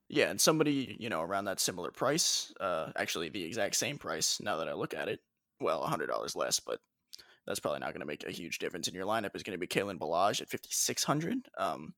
[0.09, 4.41] Yeah, and somebody, you know, around that similar price, uh, actually the exact same price
[4.41, 5.21] now that I look at it,
[5.61, 6.79] well, $100 less, but
[7.45, 9.59] that's probably not going to make a huge difference in your lineup is going to
[9.59, 11.49] be Kalen Ballage at 5600.
[11.57, 11.93] Um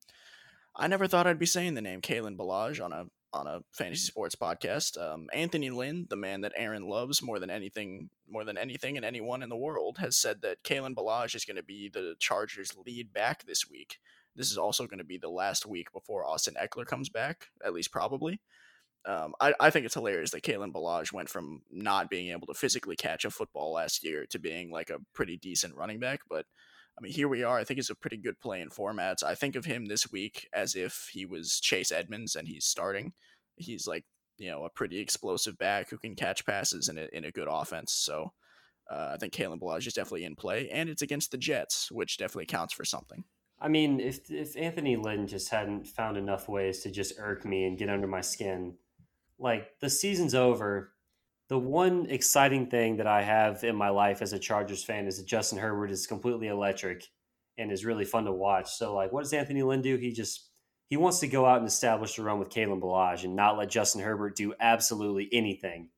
[0.75, 4.06] I never thought I'd be saying the name Kalen Ballage on a on a fantasy
[4.06, 5.01] sports podcast.
[5.01, 9.06] Um, Anthony Lynn, the man that Aaron loves more than anything, more than anything and
[9.06, 12.75] anyone in the world, has said that Kalen Ballage is going to be the Chargers'
[12.86, 13.97] lead back this week.
[14.36, 17.73] This is also going to be the last week before Austin Ekeler comes back, at
[17.73, 18.39] least probably.
[19.06, 22.54] Um, I, I think it's hilarious that Kalen Ballage went from not being able to
[22.54, 26.22] physically catch a football last year to being like a pretty decent running back.
[26.30, 26.46] But
[26.98, 27.58] I mean, here we are.
[27.58, 29.24] I think it's a pretty good play in formats.
[29.24, 33.13] I think of him this week as if he was Chase Edmonds and he's starting.
[33.58, 34.06] He's like,
[34.38, 37.48] you know, a pretty explosive back who can catch passes in a, in a good
[37.50, 37.94] offense.
[37.94, 38.32] So
[38.89, 42.18] uh, I think Kalen Ballage is definitely in play, and it's against the Jets, which
[42.18, 43.24] definitely counts for something.
[43.60, 47.66] I mean, if if Anthony Lynn just hadn't found enough ways to just irk me
[47.66, 48.76] and get under my skin,
[49.39, 50.93] like the season's over.
[51.50, 55.17] The one exciting thing that I have in my life as a Chargers fan is
[55.17, 57.04] that Justin Herbert is completely electric
[57.58, 58.72] and is really fun to watch.
[58.72, 59.98] So, like, what does Anthony Lynn do?
[59.98, 60.50] He just
[60.89, 63.69] he wants to go out and establish the run with Kalen Ballage and not let
[63.69, 65.89] Justin Herbert do absolutely anything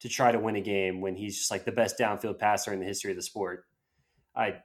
[0.00, 2.80] to try to win a game when he's just like the best downfield passer in
[2.80, 3.64] the history of the sport.
[4.34, 4.56] I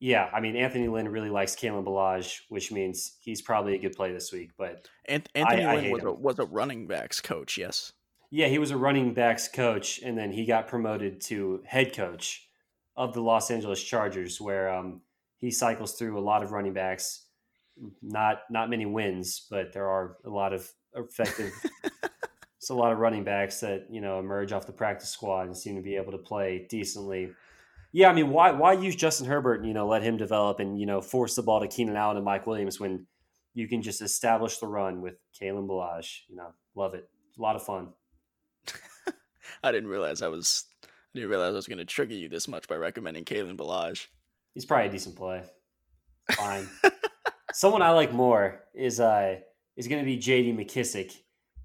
[0.00, 3.94] yeah, I mean Anthony Lynn really likes Kalen Ballage, which means he's probably a good
[3.94, 4.50] play this week.
[4.58, 7.92] But Anthony I, Lynn I was a, was a running backs coach, yes.
[8.30, 12.48] Yeah, he was a running backs coach, and then he got promoted to head coach
[12.96, 15.02] of the Los Angeles Chargers, where um,
[15.38, 17.26] he cycles through a lot of running backs.
[18.02, 21.52] Not not many wins, but there are a lot of effective.
[22.58, 25.56] it's a lot of running backs that you know emerge off the practice squad and
[25.56, 27.30] seem to be able to play decently
[27.94, 30.80] yeah, I mean, why why use Justin Herbert and you know let him develop and
[30.80, 33.06] you know force the ball to Keenan Allen and Mike Williams when
[33.54, 36.22] you can just establish the run with Kalen Ballage?
[36.28, 37.08] You know, love it.
[37.38, 37.90] A lot of fun.
[39.62, 42.48] I didn't realize I was I didn't realize I was going to trigger you this
[42.48, 44.08] much by recommending Kalen Ballage.
[44.54, 45.44] He's probably a decent play.
[46.32, 46.66] Fine.
[47.52, 49.36] Someone I like more is uh
[49.76, 50.52] is going to be J.D.
[50.52, 51.12] McKissic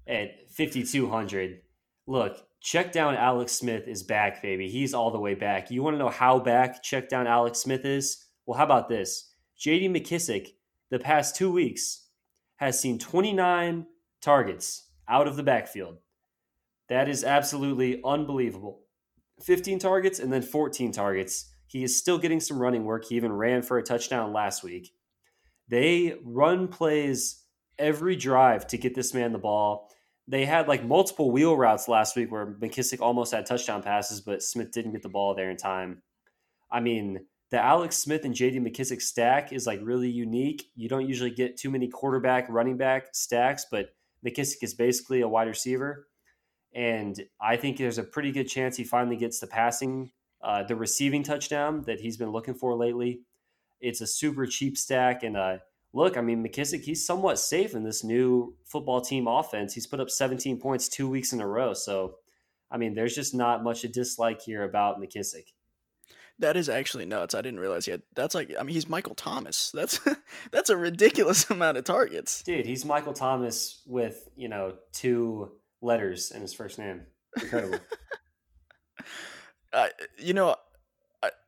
[0.06, 1.62] at fifty two hundred.
[2.06, 4.68] Look, check down Alex Smith is back, baby.
[4.68, 5.70] He's all the way back.
[5.70, 8.26] You want to know how back check down Alex Smith is?
[8.46, 9.32] Well, how about this?
[9.58, 10.48] JD McKissic,
[10.90, 12.06] the past two weeks,
[12.56, 13.86] has seen 29
[14.20, 15.98] targets out of the backfield.
[16.88, 18.80] That is absolutely unbelievable.
[19.42, 21.52] 15 targets and then 14 targets.
[21.66, 23.06] He is still getting some running work.
[23.06, 24.92] He even ran for a touchdown last week.
[25.68, 27.44] They run plays
[27.78, 29.90] every drive to get this man the ball
[30.30, 34.44] they had like multiple wheel routes last week where McKissic almost had touchdown passes, but
[34.44, 36.02] Smith didn't get the ball there in time.
[36.70, 40.70] I mean, the Alex Smith and JD McKissic stack is like really unique.
[40.76, 43.90] You don't usually get too many quarterback, running back stacks, but
[44.24, 46.06] McKissic is basically a wide receiver.
[46.76, 50.12] And I think there's a pretty good chance he finally gets the passing,
[50.42, 53.22] uh, the receiving touchdown that he's been looking for lately.
[53.80, 55.58] It's a super cheap stack, and uh,
[55.92, 59.74] look, I mean, McKissic, he's somewhat safe in this new football team offense.
[59.74, 61.74] He's put up 17 points two weeks in a row.
[61.74, 62.16] So,
[62.70, 65.44] I mean, there's just not much to dislike here about McKissic.
[66.38, 67.34] That is actually nuts.
[67.34, 68.00] I didn't realize yet.
[68.14, 69.70] That's like, I mean, he's Michael Thomas.
[69.74, 70.00] That's
[70.50, 72.64] that's a ridiculous amount of targets, dude.
[72.64, 77.02] He's Michael Thomas with you know two letters in his first name.
[77.40, 77.80] Incredible.
[79.72, 80.56] uh, you know,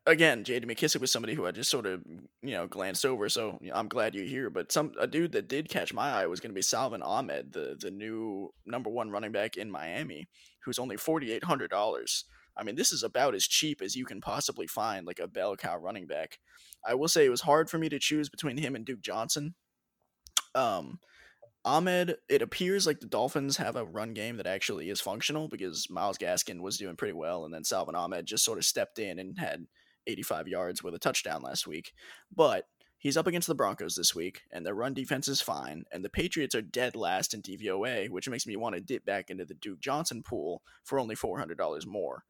[0.07, 0.67] again, J.D.
[0.67, 2.03] McKissic was somebody who I just sort of
[2.43, 3.29] you know glanced over.
[3.29, 4.51] So you know, I'm glad you're here.
[4.51, 7.53] But some a dude that did catch my eye was going to be Salvon Ahmed,
[7.53, 10.29] the the new number one running back in Miami,
[10.65, 12.25] who's only forty eight hundred dollars.
[12.57, 15.57] I mean, this is about as cheap as you can possibly find, like a bell
[15.57, 16.39] cow running back.
[16.87, 19.55] I will say it was hard for me to choose between him and Duke Johnson.
[20.55, 20.99] Um,
[21.65, 25.89] Ahmed, it appears like the Dolphins have a run game that actually is functional because
[25.89, 29.19] Myles Gaskin was doing pretty well, and then Salvon Ahmed just sort of stepped in
[29.19, 29.65] and had
[30.07, 31.93] 85 yards with a touchdown last week.
[32.35, 32.67] But
[32.99, 36.11] he's up against the Broncos this week, and their run defense is fine, and the
[36.11, 39.55] Patriots are dead last in DVOA, which makes me want to dip back into the
[39.55, 42.25] Duke Johnson pool for only $400 more.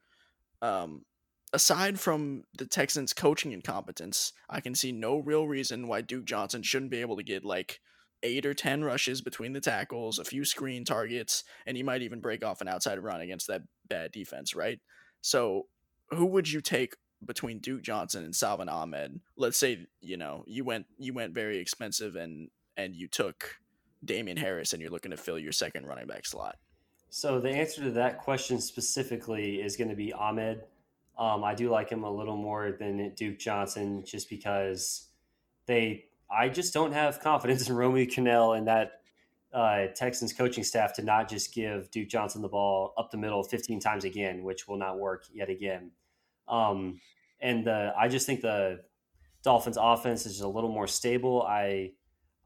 [0.60, 1.04] Um,
[1.52, 6.62] aside from the Texans' coaching incompetence, I can see no real reason why Duke Johnson
[6.62, 7.80] shouldn't be able to get like
[8.22, 12.20] eight or ten rushes between the tackles, a few screen targets, and he might even
[12.20, 14.80] break off an outside run against that bad defense, right?
[15.20, 15.66] So,
[16.10, 20.64] who would you take between Duke Johnson and Salvon Ahmed, let's say you know you
[20.64, 23.56] went you went very expensive and and you took
[24.04, 26.56] Damien Harris and you're looking to fill your second running back slot.
[27.10, 30.62] So the answer to that question specifically is going to be Ahmed.
[31.18, 35.08] Um, I do like him a little more than Duke Johnson just because
[35.66, 39.02] they I just don't have confidence in Romeo Crennel and that
[39.52, 43.42] uh, Texans coaching staff to not just give Duke Johnson the ball up the middle
[43.42, 45.90] 15 times again, which will not work yet again.
[46.48, 47.00] Um,
[47.40, 48.80] and the, I just think the
[49.42, 51.42] Dolphins offense is just a little more stable.
[51.42, 51.92] I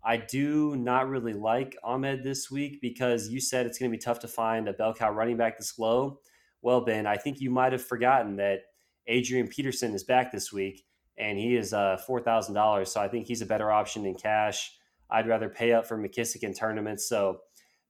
[0.06, 4.00] I do not really like Ahmed this week because you said it's going to be
[4.00, 6.20] tough to find a bell cow running back this low.
[6.62, 8.60] Well, Ben, I think you might have forgotten that
[9.08, 10.84] Adrian Peterson is back this week
[11.18, 12.86] and he is uh, $4,000.
[12.86, 14.78] So I think he's a better option in cash.
[15.10, 17.08] I'd rather pay up for McKissic in tournaments.
[17.08, 17.40] So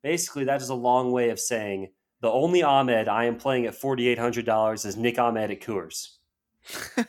[0.03, 1.89] basically, that is a long way of saying
[2.21, 6.17] the only Ahmed I am playing at $4,800 is Nick Ahmed at Coors.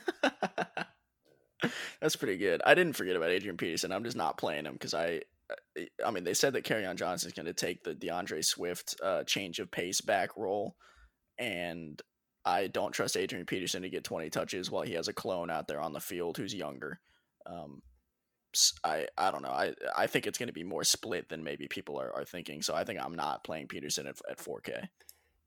[2.00, 2.62] That's pretty good.
[2.64, 3.90] I didn't forget about Adrian Peterson.
[3.90, 5.22] I'm just not playing him because I,
[6.04, 9.24] I mean, they said that Kerryon Johnson is going to take the DeAndre Swift uh,
[9.24, 10.76] change of pace back role,
[11.38, 12.00] and
[12.44, 15.68] I don't trust Adrian Peterson to get 20 touches while he has a clone out
[15.68, 17.00] there on the field who's younger.
[17.46, 17.82] Um,
[18.84, 19.50] I I don't know.
[19.50, 22.62] I I think it's going to be more split than maybe people are, are thinking.
[22.62, 24.88] So I think I'm not playing Peterson at, at 4K.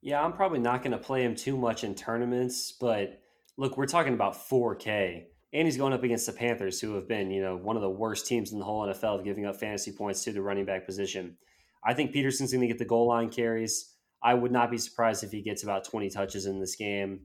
[0.01, 3.21] Yeah, I'm probably not going to play him too much in tournaments, but
[3.57, 7.29] look, we're talking about 4K and he's going up against the Panthers, who have been,
[7.29, 9.91] you know, one of the worst teams in the whole NFL of giving up fantasy
[9.91, 11.37] points to the running back position.
[11.83, 13.93] I think Peterson's going to get the goal line carries.
[14.23, 17.21] I would not be surprised if he gets about 20 touches in this game.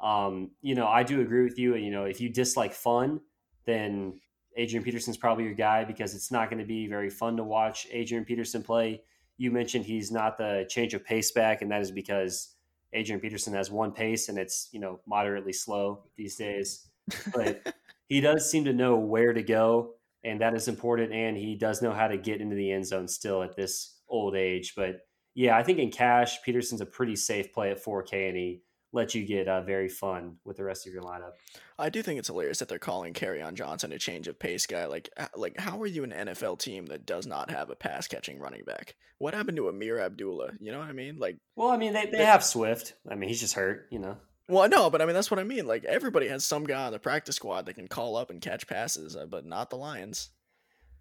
[0.00, 1.76] Um, you know, I do agree with you.
[1.76, 3.20] You know, if you dislike fun,
[3.66, 4.20] then
[4.60, 7.86] Adrian Peterson's probably your guy because it's not going to be very fun to watch
[7.90, 9.02] Adrian Peterson play.
[9.38, 12.54] You mentioned he's not the change of pace back, and that is because
[12.92, 16.90] Adrian Peterson has one pace and it's, you know, moderately slow these days
[17.34, 17.74] but
[18.08, 19.94] he does seem to know where to go,
[20.24, 21.12] and that is important.
[21.12, 24.34] And he does know how to get into the end zone still at this old
[24.34, 24.74] age.
[24.76, 25.00] But
[25.34, 28.62] yeah, I think in cash, Peterson's a pretty safe play at 4K, and he
[28.92, 31.32] lets you get uh, very fun with the rest of your lineup.
[31.78, 34.86] I do think it's hilarious that they're calling on Johnson a change of pace guy.
[34.86, 38.38] Like, like how are you an NFL team that does not have a pass catching
[38.38, 38.96] running back?
[39.18, 40.52] What happened to Ameer Abdullah?
[40.60, 41.18] You know what I mean?
[41.18, 42.94] Like, well, I mean, they, they have Swift.
[43.08, 43.86] I mean, he's just hurt.
[43.90, 44.16] You know.
[44.48, 45.66] Well, no, but I mean that's what I mean.
[45.66, 48.66] Like everybody has some guy on the practice squad that can call up and catch
[48.66, 50.30] passes, uh, but not the Lions.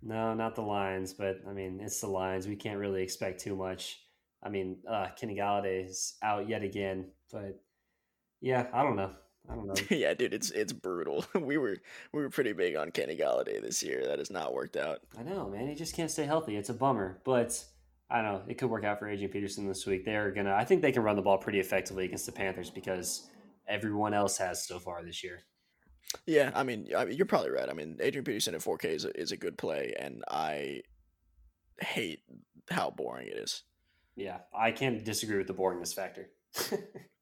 [0.04, 1.13] No, not the Lions.
[1.13, 2.47] But I mean, it's the Lions.
[2.47, 3.99] We can't really expect too much.
[4.43, 7.60] I mean, uh, Kenny is out yet again, but
[8.41, 9.12] yeah, I don't know.
[9.49, 9.73] I don't know.
[9.89, 11.25] yeah, dude, it's it's brutal.
[11.39, 11.78] we were
[12.13, 14.06] we were pretty big on Kenny Golladay this year.
[14.06, 14.99] That has not worked out.
[15.17, 15.67] I know, man.
[15.67, 16.56] He just can't stay healthy.
[16.56, 17.63] It's a bummer, but
[18.10, 18.41] I don't know.
[18.47, 20.06] It could work out for Adrian Peterson this week.
[20.06, 20.54] They're gonna.
[20.54, 23.30] I think they can run the ball pretty effectively against the Panthers because
[23.67, 25.41] everyone else has so far this year.
[26.25, 27.69] Yeah, I mean, I mean, you're probably right.
[27.69, 30.82] I mean, Adrian Peterson at 4K is a, is a good play, and I
[31.80, 32.21] hate
[32.71, 33.63] how boring it is.
[34.15, 36.30] Yeah, I can't disagree with the boringness factor.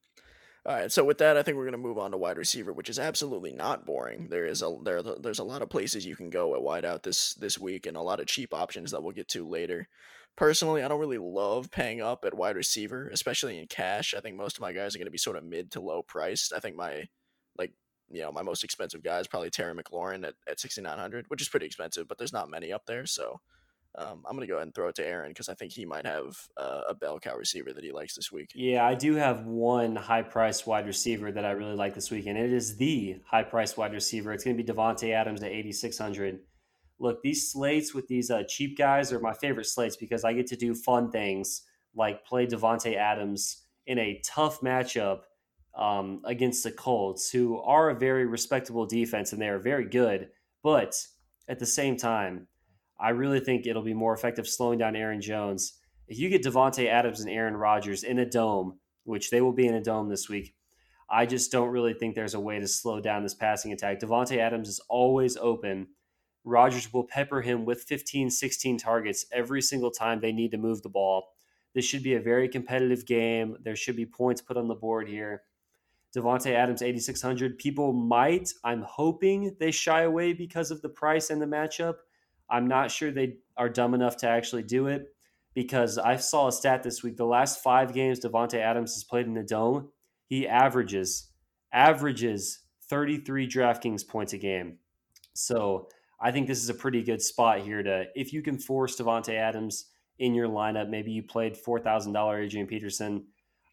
[0.68, 2.74] All right, so with that, I think we're going to move on to wide receiver,
[2.74, 4.28] which is absolutely not boring.
[4.30, 7.36] There is a there there's a lot of places you can go at wideout this
[7.36, 9.88] this week, and a lot of cheap options that we'll get to later.
[10.36, 14.14] Personally, I don't really love paying up at wide receiver, especially in cash.
[14.14, 16.02] I think most of my guys are going to be sort of mid to low
[16.04, 16.52] priced.
[16.52, 17.08] I think my
[17.58, 17.72] like
[18.10, 21.30] you know my most expensive guy is probably Terry McLaurin at at sixty nine hundred,
[21.30, 23.06] which is pretty expensive, but there's not many up there.
[23.06, 23.40] So
[23.98, 25.86] um, I'm going to go ahead and throw it to Aaron because I think he
[25.86, 28.52] might have uh, a bell cow receiver that he likes this week.
[28.54, 32.28] Yeah, I do have one high priced wide receiver that I really like this week,
[32.28, 34.32] and it is the high priced wide receiver.
[34.34, 36.40] It's going to be Davante Adams at 8,600
[37.00, 40.48] look, these slates with these uh, cheap guys are my favorite slates because I get
[40.48, 41.64] to do fun things
[41.96, 45.22] like play Davante Adams in a tough matchup
[45.76, 50.30] um, against the Colts, who are a very respectable defense and they are very good.
[50.64, 50.96] But
[51.48, 52.48] at the same time,
[53.00, 55.74] I really think it'll be more effective slowing down Aaron Jones.
[56.08, 59.68] If you get Davante Adams and Aaron Rodgers in a dome, which they will be
[59.68, 60.56] in a dome this week,
[61.10, 64.00] I just don't really think there's a way to slow down this passing attack.
[64.00, 65.88] Davante Adams is always open
[66.48, 70.82] Rodgers will pepper him with 15, 16 targets every single time they need to move
[70.82, 71.34] the ball.
[71.76, 73.58] This should be a very competitive game.
[73.62, 75.44] There should be points put on the board here.
[76.16, 77.58] Davante Adams, 8,600.
[77.58, 81.96] People might, I'm hoping they shy away because of the price and the matchup.
[82.50, 85.08] I'm not sure they are dumb enough to actually do it
[85.54, 87.18] because I saw a stat this week.
[87.18, 89.90] The last five games Davante Adams has played in the dome,
[90.28, 91.30] he averages
[91.74, 92.60] averages
[92.90, 94.78] 33 DraftKings points a game.
[95.34, 98.98] So I think this is a pretty good spot here to if you can force
[98.98, 99.86] Davante Adams
[100.20, 100.90] in your lineup.
[100.90, 103.26] Maybe you played four thousand dollar Adrian Peterson.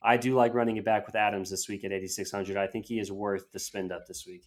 [0.03, 2.57] I do like running it back with Adams this week at eighty six hundred.
[2.57, 4.45] I think he is worth the spend up this week.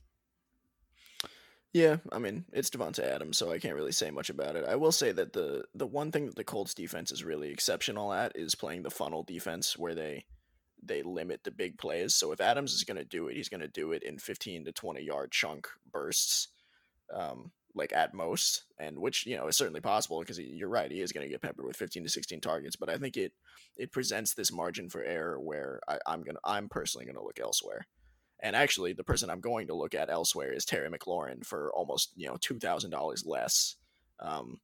[1.77, 4.65] Yeah, I mean it's Davante Adams, so I can't really say much about it.
[4.67, 8.11] I will say that the the one thing that the Colts defense is really exceptional
[8.11, 10.25] at is playing the funnel defense, where they
[10.81, 12.15] they limit the big plays.
[12.15, 14.65] So if Adams is going to do it, he's going to do it in fifteen
[14.65, 16.47] to twenty yard chunk bursts.
[17.13, 21.01] Um, like at most, and which you know is certainly possible because you're right, he
[21.01, 22.75] is going to get peppered with 15 to 16 targets.
[22.75, 23.33] But I think it
[23.77, 27.39] it presents this margin for error where I, I'm gonna I'm personally going to look
[27.39, 27.85] elsewhere.
[28.41, 32.11] And actually, the person I'm going to look at elsewhere is Terry McLaurin for almost
[32.15, 33.75] you know two thousand dollars less.
[34.19, 34.59] Um,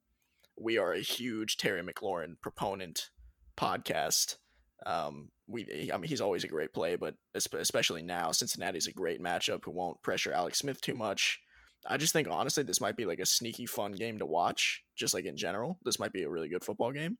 [0.57, 3.09] we are a huge Terry McLaurin proponent
[3.57, 4.37] podcast.
[4.85, 9.21] Um, we, I mean, he's always a great play, but especially now, Cincinnati's a great
[9.21, 11.39] matchup who won't pressure Alex Smith too much.
[11.85, 14.83] I just think honestly, this might be like a sneaky fun game to watch.
[14.95, 17.17] Just like in general, this might be a really good football game.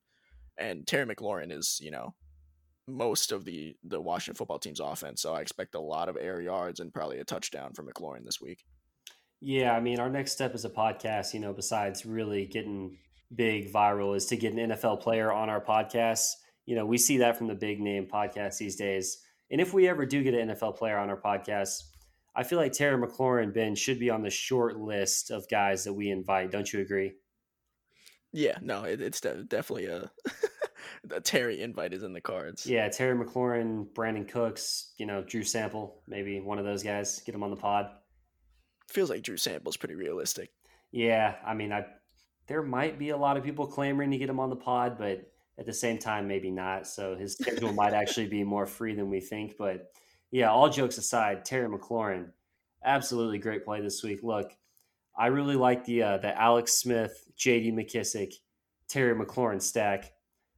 [0.57, 2.13] And Terry McLaurin is, you know,
[2.87, 6.41] most of the the Washington football team's offense, so I expect a lot of air
[6.41, 8.65] yards and probably a touchdown from McLaurin this week.
[9.41, 12.97] Yeah, I mean, our next step as a podcast, you know, besides really getting
[13.35, 16.27] big viral, is to get an NFL player on our podcast.
[16.65, 19.17] You know, we see that from the big name podcasts these days.
[19.51, 21.83] And if we ever do get an NFL player on our podcast,
[22.35, 25.93] I feel like Terry McLaurin, Ben, should be on the short list of guys that
[25.93, 26.49] we invite.
[26.49, 27.13] Don't you agree?
[28.31, 30.09] Yeah, no, it, it's de- definitely a,
[31.11, 32.65] a Terry invite is in the cards.
[32.65, 37.21] Yeah, Terry McLaurin, Brandin Cooks, you know, Drew Sample, maybe one of those guys.
[37.25, 37.89] Get him on the pod.
[38.89, 40.51] Feels like Drew Sample's pretty realistic.
[40.91, 41.85] Yeah, I mean, I
[42.47, 45.31] there might be a lot of people clamoring to get him on the pod, but
[45.57, 46.87] at the same time, maybe not.
[46.87, 49.55] So his schedule might actually be more free than we think.
[49.57, 49.91] But
[50.31, 52.29] yeah, all jokes aside, Terry McLaurin,
[52.83, 54.19] absolutely great play this week.
[54.23, 54.51] Look,
[55.17, 57.71] I really like the uh, the Alex Smith, J.D.
[57.71, 58.33] McKissic,
[58.87, 60.11] Terry McLaurin stack.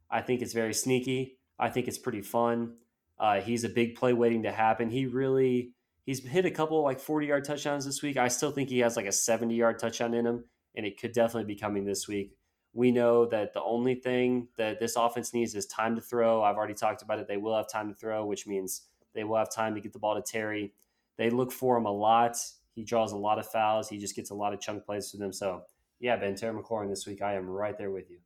[0.09, 1.37] I think it's very sneaky.
[1.59, 2.75] I think it's pretty fun.
[3.17, 4.89] Uh, he's a big play waiting to happen.
[4.89, 5.71] He really
[6.05, 8.17] he's hit a couple like 40 yard touchdowns this week.
[8.17, 10.43] I still think he has like a 70 yard touchdown in him,
[10.75, 12.35] and it could definitely be coming this week.
[12.73, 16.43] We know that the only thing that this offense needs is time to throw.
[16.43, 17.27] I've already talked about it.
[17.27, 18.81] They will have time to throw, which means
[19.13, 20.73] they will have time to get the ball to Terry.
[21.17, 22.35] They look for him a lot.
[22.73, 23.87] He draws a lot of fouls.
[23.87, 25.31] He just gets a lot of chunk plays to them.
[25.31, 25.63] So,
[26.01, 28.17] yeah, Ben, Terry McLaurin this week, I am right there with you.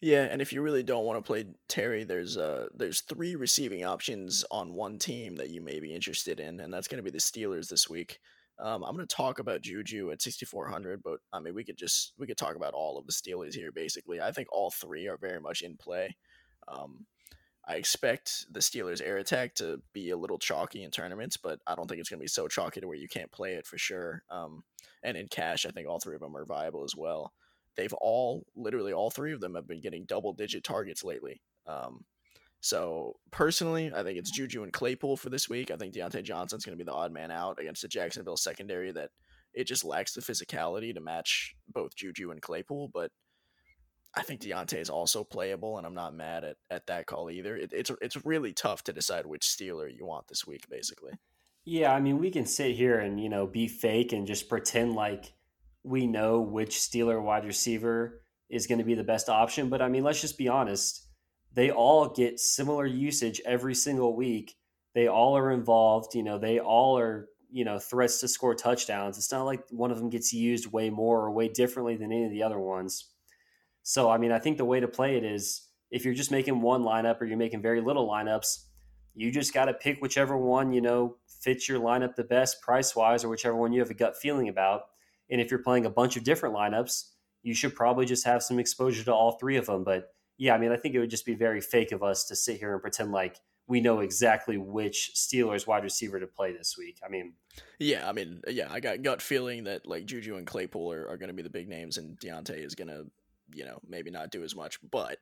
[0.00, 3.84] Yeah, and if you really don't want to play Terry, there's uh there's three receiving
[3.84, 7.10] options on one team that you may be interested in, and that's going to be
[7.10, 8.18] the Steelers this week.
[8.58, 12.14] Um, I'm going to talk about Juju at 6,400, but I mean we could just
[12.18, 13.72] we could talk about all of the Steelers here.
[13.72, 16.16] Basically, I think all three are very much in play.
[16.66, 17.06] Um,
[17.68, 21.74] I expect the Steelers' air attack to be a little chalky in tournaments, but I
[21.74, 23.76] don't think it's going to be so chalky to where you can't play it for
[23.78, 24.22] sure.
[24.30, 24.64] Um,
[25.02, 27.32] and in cash, I think all three of them are viable as well.
[27.80, 31.40] They've all, literally, all three of them have been getting double digit targets lately.
[31.66, 32.04] Um,
[32.60, 35.70] so personally, I think it's Juju and Claypool for this week.
[35.70, 38.92] I think Diontae Johnson's going to be the odd man out against the Jacksonville secondary
[38.92, 39.08] that
[39.54, 43.12] it just lacks the physicality to match both Juju and Claypool, but
[44.14, 47.56] I think Diontae is also playable, and I'm not mad at, at that call either.
[47.56, 51.12] It, it's it's really tough to decide which Steeler you want this week, basically.
[51.64, 54.94] Yeah, I mean, we can sit here and you know be fake and just pretend
[54.94, 55.32] like
[55.82, 59.88] we know which Steeler wide receiver is going to be the best option, but I
[59.88, 61.06] mean, let's just be honest.
[61.52, 64.54] They all get similar usage every single week.
[64.94, 66.14] They all are involved.
[66.14, 69.18] You know, they all are you know threats to score touchdowns.
[69.18, 72.24] It's not like one of them gets used way more or way differently than any
[72.24, 73.10] of the other ones.
[73.82, 76.60] So, I mean, I think the way to play it is if you're just making
[76.60, 78.64] one lineup or you're making very little lineups,
[79.14, 82.94] you just got to pick whichever one, you know, fits your lineup the best price
[82.94, 84.82] wise or whichever one you have a gut feeling about.
[85.30, 87.10] And if you're playing a bunch of different lineups,
[87.42, 89.84] you should probably just have some exposure to all three of them.
[89.84, 92.36] But yeah, I mean, I think it would just be very fake of us to
[92.36, 96.76] sit here and pretend like we know exactly which Steelers wide receiver to play this
[96.76, 96.98] week.
[97.04, 97.34] I mean,
[97.78, 101.16] yeah, I mean, yeah, I got gut feeling that like Juju and Claypool are, are
[101.16, 103.06] going to be the big names, and Diontae is going to
[103.54, 105.18] you know, maybe not do as much, but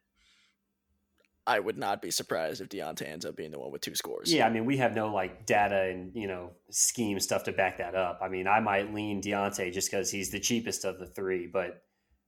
[1.48, 4.32] I would not be surprised if Diontae ends up being the one with two scores.
[4.32, 7.78] Yeah, I mean, we have no like data and you know scheme stuff to back
[7.78, 8.20] that up.
[8.22, 11.82] I mean, I might lean Diontae just because he's the cheapest of the three, but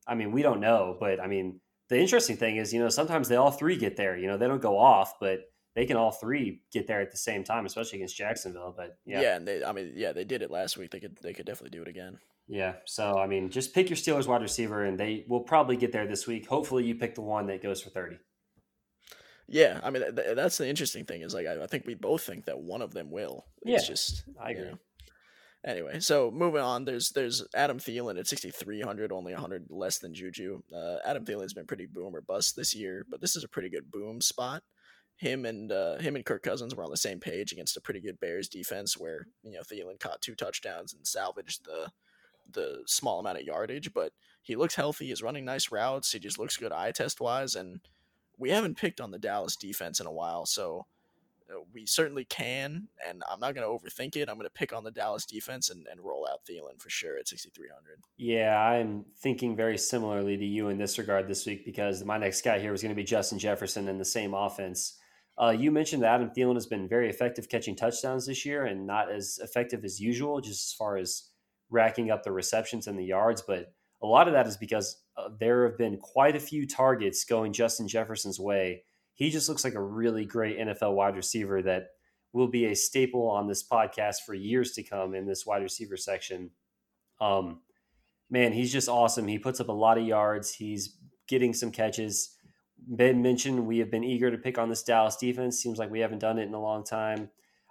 [0.06, 0.96] I mean, we don't know.
[0.98, 1.60] But I mean,
[1.90, 4.16] the interesting thing is, you know, sometimes they all three get there.
[4.16, 5.40] You know, they don't go off, but
[5.74, 8.74] they can all three get there at the same time, especially against Jacksonville.
[8.74, 10.92] But yeah, yeah, and they, I mean, yeah, they did it last week.
[10.92, 12.18] They could, they could definitely do it again.
[12.48, 12.74] Yeah.
[12.86, 16.06] So, I mean, just pick your Steelers wide receiver and they will probably get there
[16.06, 16.48] this week.
[16.48, 18.16] Hopefully, you pick the one that goes for 30.
[19.50, 19.80] Yeah.
[19.82, 22.46] I mean, th- that's the interesting thing is like, I, I, think we both think
[22.46, 23.44] that one of them will.
[23.62, 23.88] It's yeah.
[23.88, 24.64] just, I agree.
[24.64, 24.78] You know.
[25.62, 30.62] Anyway, so moving on, there's there's Adam Thielen at 6,300, only 100 less than Juju.
[30.74, 33.68] Uh, Adam Thielen's been pretty boom or bust this year, but this is a pretty
[33.68, 34.62] good boom spot.
[35.16, 38.00] Him and uh, him and Kirk Cousins were on the same page against a pretty
[38.00, 41.90] good Bears defense, where you know Thielen caught two touchdowns and salvaged the
[42.52, 45.08] the small amount of yardage, but he looks healthy.
[45.08, 46.12] He's running nice routes.
[46.12, 47.54] He just looks good eye test wise.
[47.54, 47.80] And
[48.40, 50.46] we haven't picked on the Dallas defense in a while.
[50.46, 50.86] So
[51.50, 54.28] uh, we certainly can, and I'm not going to overthink it.
[54.28, 57.18] I'm going to pick on the Dallas defense and, and roll out Thielen for sure
[57.18, 58.00] at 6,300.
[58.16, 62.42] Yeah, I'm thinking very similarly to you in this regard this week because my next
[62.42, 64.96] guy here was going to be Justin Jefferson in the same offense.
[65.40, 68.86] Uh, you mentioned that Adam Thielen has been very effective catching touchdowns this year and
[68.86, 71.30] not as effective as usual, just as far as
[71.70, 73.42] racking up the receptions and the yards.
[73.42, 73.72] But
[74.02, 77.52] a lot of that is because uh, there have been quite a few targets going
[77.52, 78.84] Justin Jefferson's way.
[79.14, 81.88] He just looks like a really great NFL wide receiver that
[82.32, 85.96] will be a staple on this podcast for years to come in this wide receiver
[85.96, 86.50] section.
[87.20, 87.60] Um,
[88.30, 89.28] man, he's just awesome.
[89.28, 90.54] He puts up a lot of yards.
[90.54, 90.96] He's
[91.28, 92.36] getting some catches.
[92.78, 95.58] Ben mentioned we have been eager to pick on this Dallas defense.
[95.58, 97.28] Seems like we haven't done it in a long time.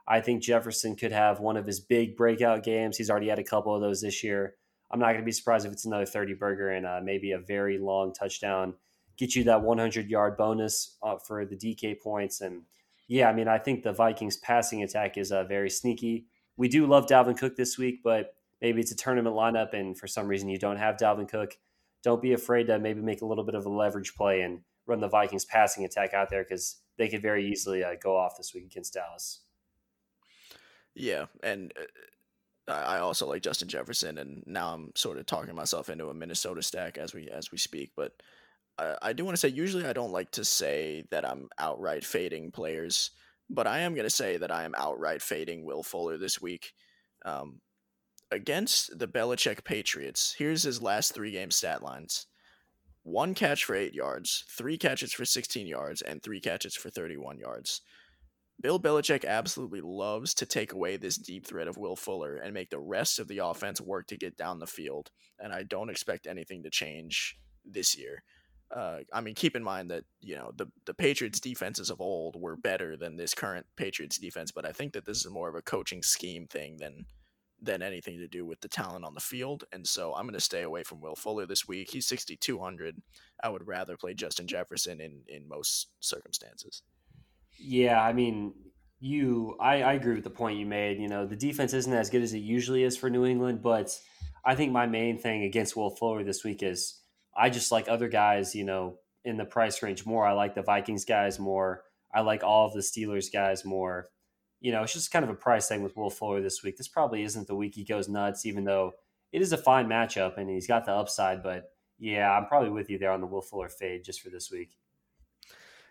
[0.08, 2.98] I think Jefferson could have one of his big breakout games.
[2.98, 4.56] He's already had a couple of those this year.
[4.92, 7.40] I'm not going to be surprised if it's another 30 burger and uh, maybe a
[7.40, 8.74] very long touchdown.
[9.18, 12.42] Get you that 100 yard bonus uh, for the DK points.
[12.42, 12.64] And
[13.08, 16.26] yeah, I mean, I think the Vikings passing attack is uh, very sneaky.
[16.58, 20.08] We do love Dalvin Cook this week, but maybe it's a tournament lineup and for
[20.08, 21.58] some reason you don't have Dalvin Cook.
[22.02, 25.00] Don't be afraid to maybe make a little bit of a leverage play and run
[25.00, 28.54] the Vikings passing attack out there because they could very easily uh, go off this
[28.54, 29.42] week against Dallas.
[30.96, 31.86] Yeah, and uh,
[32.72, 36.62] I also like Justin Jefferson, and now I'm sort of talking myself into a Minnesota
[36.62, 37.92] stack as we as we speak.
[37.96, 38.14] But
[38.78, 42.04] I, I do want to say, usually I don't like to say that I'm outright
[42.04, 43.12] fading players,
[43.50, 46.74] but I am going to say that I am outright fading Will Fuller this week.
[47.26, 47.62] Um,
[48.32, 52.28] against the Belichick Patriots, here's his last three game stat lines:
[53.04, 57.40] one catch for eight yards, three catches for 16 yards, and three catches for 31
[57.40, 57.82] yards.
[58.62, 62.70] Bill Belichick absolutely loves to take away this deep threat of Will Fuller and make
[62.70, 65.12] the rest of the offense work to get down the field.
[65.40, 68.24] And I don't expect anything to change this year.
[68.76, 72.36] Uh, I mean, keep in mind that you know the the Patriots defenses of old
[72.36, 75.56] were better than this current Patriots defense, but I think that this is more of
[75.56, 77.06] a coaching scheme thing than
[77.62, 79.64] than anything to do with the talent on the field.
[79.72, 81.92] And so I'm going to stay away from Will Fuller this week.
[81.92, 83.02] He's 6,200.
[83.44, 86.84] I would rather play Justin Jefferson in in most circumstances.
[87.60, 88.54] Yeah, I mean,
[89.00, 91.00] you, I, I agree with the point you made.
[91.00, 93.98] You know, the defense isn't as good as it usually is for New England, but
[94.46, 97.02] I think my main thing against Will Fuller this week is
[97.36, 100.26] I just like other guys, you know, in the price range more.
[100.26, 101.84] I like the Vikings guys more.
[102.14, 104.10] I like all of the Steelers guys more.
[104.62, 106.78] You know, it's just kind of a price thing with Will Fuller this week.
[106.78, 108.94] This probably isn't the week he goes nuts, even though
[109.32, 111.44] it is a fine matchup and he's got the upside.
[111.44, 114.50] But yeah, I'm probably with you there on the Will Fuller fade just for this
[114.52, 114.72] week.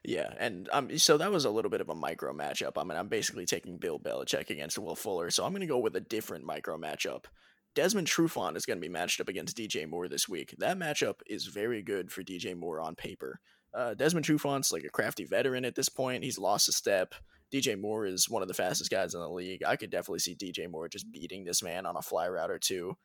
[0.05, 2.73] Yeah, and um, so that was a little bit of a micro matchup.
[2.77, 5.79] I mean, I'm basically taking Bill Belichick against Will Fuller, so I'm going to go
[5.79, 7.25] with a different micro matchup.
[7.75, 10.55] Desmond Trufant is going to be matched up against DJ Moore this week.
[10.59, 13.41] That matchup is very good for DJ Moore on paper.
[13.75, 16.25] Uh, Desmond Trufant's like a crafty veteran at this point.
[16.25, 17.15] He's lost a step.
[17.53, 19.63] DJ Moore is one of the fastest guys in the league.
[19.65, 22.59] I could definitely see DJ Moore just beating this man on a fly route or
[22.59, 22.97] two.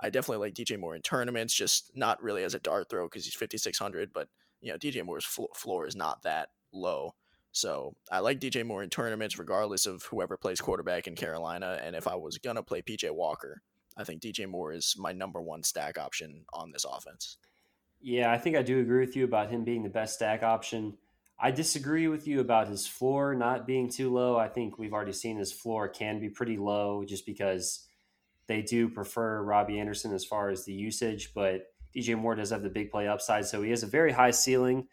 [0.00, 3.24] I definitely like DJ Moore in tournaments, just not really as a dart throw because
[3.24, 4.28] he's 5600, but
[4.60, 7.14] you know, DJ Moore's fl- floor is not that low.
[7.52, 11.80] So I like DJ Moore in tournaments, regardless of whoever plays quarterback in Carolina.
[11.82, 13.62] And if I was gonna play PJ Walker,
[13.96, 17.38] I think DJ Moore is my number one stack option on this offense.
[18.00, 20.96] Yeah, I think I do agree with you about him being the best stack option.
[21.38, 24.36] I disagree with you about his floor not being too low.
[24.36, 27.86] I think we've already seen his floor can be pretty low just because
[28.46, 32.62] they do prefer Robby Anderson as far as the usage, but DJ Moore does have
[32.62, 34.86] the big play upside, so he has a very high ceiling.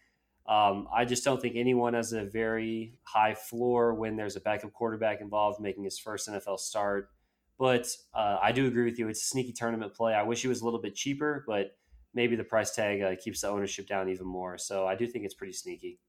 [0.48, 4.72] Um, I just don't think anyone has a very high floor when there's a backup
[4.72, 7.10] quarterback involved making his first NFL start.
[7.60, 9.10] But uh, I do agree with you.
[9.10, 10.14] It's a sneaky tournament play.
[10.14, 11.76] I wish it was a little bit cheaper, but
[12.14, 14.58] maybe the price tag uh, keeps the ownership down even more.
[14.58, 16.00] So I do think it's pretty sneaky.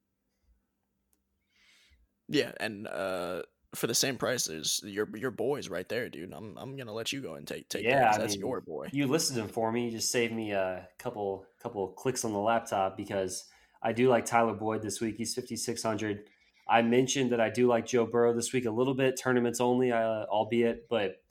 [2.28, 3.43] Yeah, and uh,
[3.74, 6.32] for the same price, there's your your boys right there, dude.
[6.32, 8.20] I'm I'm gonna let you go and take take yeah, that.
[8.20, 8.88] That's mean, your boy.
[8.92, 9.86] You listed him for me.
[9.86, 13.44] You just saved me a couple couple clicks on the laptop because
[13.82, 15.16] I do like Tyler Boyd this week.
[15.18, 16.24] He's 5600.
[16.68, 19.90] I mentioned that I do like Joe Burrow this week a little bit, tournaments only,
[19.90, 20.88] uh, albeit.
[20.88, 21.22] But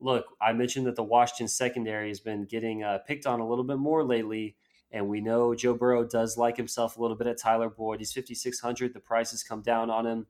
[0.00, 3.64] look, I mentioned that the Washington secondary has been getting uh, picked on a little
[3.64, 4.56] bit more lately.
[4.92, 7.98] And we know Joe Burrow does like himself a little bit at Tyler Boyd.
[7.98, 8.94] He's 5,600.
[8.94, 10.26] The price has come down on him.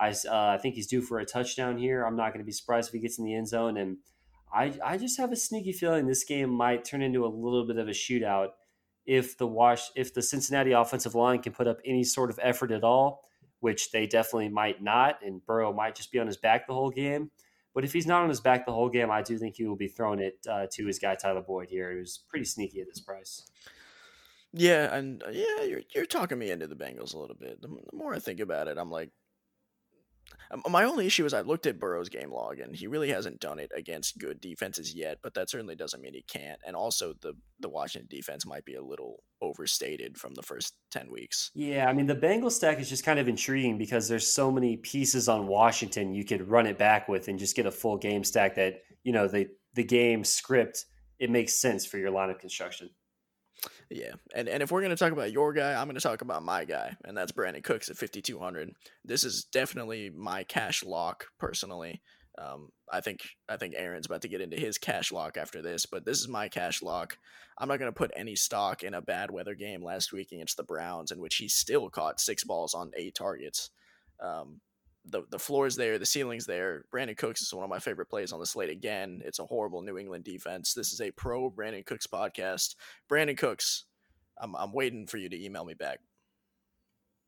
[0.00, 2.04] I, uh, I think he's due for a touchdown here.
[2.04, 3.76] I'm not going to be surprised if he gets in the end zone.
[3.76, 3.98] And
[4.52, 7.78] I, I just have a sneaky feeling this game might turn into a little bit
[7.78, 8.50] of a shootout
[9.08, 12.70] if the Wash if the Cincinnati offensive line can put up any sort of effort
[12.70, 13.24] at all,
[13.60, 16.90] which they definitely might not, and Burrow might just be on his back the whole
[16.90, 17.30] game.
[17.74, 19.76] But if he's not on his back the whole game, I do think he will
[19.76, 21.90] be throwing it uh, to his guy Tyler Boyd here.
[21.92, 23.48] He was pretty sneaky at this price.
[24.52, 27.62] Yeah, and uh, yeah, you're you're talking me into the Bengals a little bit.
[27.62, 29.10] The, the more I think about it, I'm like,
[30.50, 33.40] Um, my only issue is I looked at Burrow's game log and he really hasn't
[33.40, 36.60] done it against good defenses yet, but that certainly doesn't mean he can't.
[36.66, 41.10] And also the the Washington defense might be a little overstated from the first 10
[41.10, 41.50] weeks.
[41.54, 44.76] Yeah, I mean the Bengals stack is just kind of intriguing because there's so many
[44.76, 48.24] pieces on Washington you could run it back with and just get a full game
[48.24, 50.86] stack that, you know, the the game script
[51.18, 52.90] it makes sense for your line of construction.
[53.90, 56.64] Yeah, and and if we're gonna talk about your guy, I'm gonna talk about my
[56.64, 58.72] guy, and that's Brandin Cooks at 5200.
[59.04, 62.02] This is definitely my cash lock personally.
[62.36, 65.86] Um, I think I think Aaron's about to get into his cash lock after this,
[65.86, 67.16] but this is my cash lock.
[67.56, 70.64] I'm not gonna put any stock in a bad weather game last week against the
[70.64, 73.70] Browns, in which he still caught six balls on eight targets.
[74.22, 74.60] Um,
[75.10, 76.84] the the floor's there, the ceiling's there.
[76.92, 78.70] Brandin Cooks is one of my favorite plays on the slate.
[78.70, 80.74] Again, it's a horrible New England defense.
[80.74, 82.74] This is a pro Brandin Cooks podcast.
[83.10, 83.84] Brandin Cooks,
[84.40, 86.00] I'm I'm waiting for you to email me back.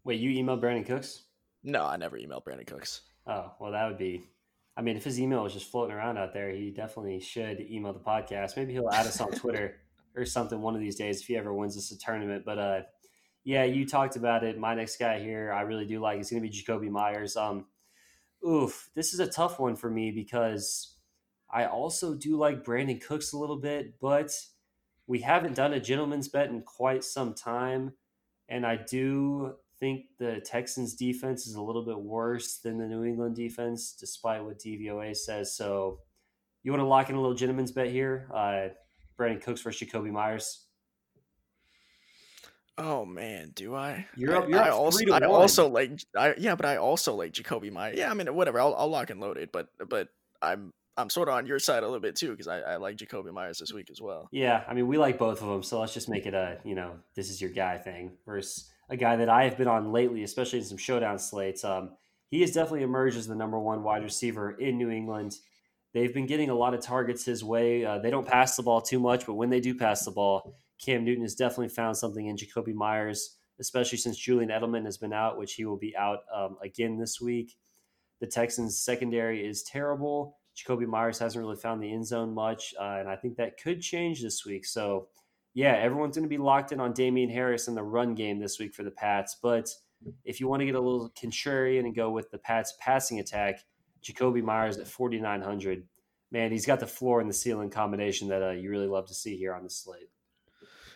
[0.05, 1.25] Wait, you emailed Brandin Cooks?
[1.63, 3.03] No, I never emailed Brandin Cooks.
[3.27, 4.25] Oh, well, that would be.
[4.77, 7.93] I mean, if his email was just floating around out there, he definitely should email
[7.93, 8.57] the podcast.
[8.57, 9.77] Maybe he'll add us on Twitter
[10.17, 12.45] or something one of these days if he ever wins us a tournament.
[12.47, 12.81] But uh,
[13.45, 14.59] yeah, you talked about it.
[14.59, 16.21] My next guy here, I really do like.
[16.21, 17.37] It's going to be Jakobi Meyers.
[17.37, 17.67] Um,
[18.47, 20.97] oof, this is a tough one for me because
[21.51, 24.33] I also do like Brandin Cooks a little bit, but
[25.07, 27.95] we haven't done a gentleman's bet in quite some time,
[28.49, 33.05] and I do think the Texans defense is a little bit worse than the New
[33.05, 35.57] England defense, despite what DVOA says.
[35.57, 36.01] So,
[36.63, 38.31] you want to lock in a little gentleman's bet here?
[38.33, 38.69] Uh,
[39.19, 40.67] Brandin Cooks versus Jakobi Meyers.
[42.81, 44.07] Oh man, do I?
[44.17, 44.49] You're I, up.
[44.49, 46.01] You're I up also, I also like.
[46.17, 47.95] I yeah, but I also like Jakobi Meyer.
[47.95, 48.61] Yeah, I mean, whatever.
[48.61, 49.51] I'll, I'll lock and load it.
[49.53, 50.09] But but
[50.41, 52.97] I'm I'm sort of on your side a little bit too because I, I like
[52.97, 54.29] Jakobi Meyers this week as well.
[54.33, 56.75] Yeah, I mean, we like both of them, so let's just make it a you
[56.75, 60.23] know this is your guy thing versus a guy that I have been on lately,
[60.25, 61.65] especially in some showdown slates.
[61.65, 61.91] Um,
[62.31, 65.37] he has definitely emerged as the number one wide receiver in New England.
[65.93, 67.85] They've been getting a lot of targets his way.
[67.85, 70.57] Uh, they don't pass the ball too much, but when they do pass the ball,
[70.85, 75.13] Cam Newton has definitely found something in Jakobi Meyers, especially since Julian Edelman has been
[75.13, 77.57] out, which he will be out um, again this week.
[78.21, 80.39] The Texans' secondary is terrible.
[80.57, 83.81] Jakobi Meyers hasn't really found the end zone much, uh, and I think that could
[83.81, 84.67] change this week.
[84.67, 85.09] So,
[85.55, 88.59] yeah, everyone's going to be locked in on Damien Harris in the run game this
[88.59, 89.37] week for the Pats.
[89.43, 89.71] But
[90.25, 93.61] if you want to get a little contrarian and go with the Pats passing attack,
[94.03, 95.87] Jakobi Meyers at 4,900.
[96.33, 99.15] Man, he's got the floor and the ceiling combination that uh, you really love to
[99.15, 100.09] see here on the slate.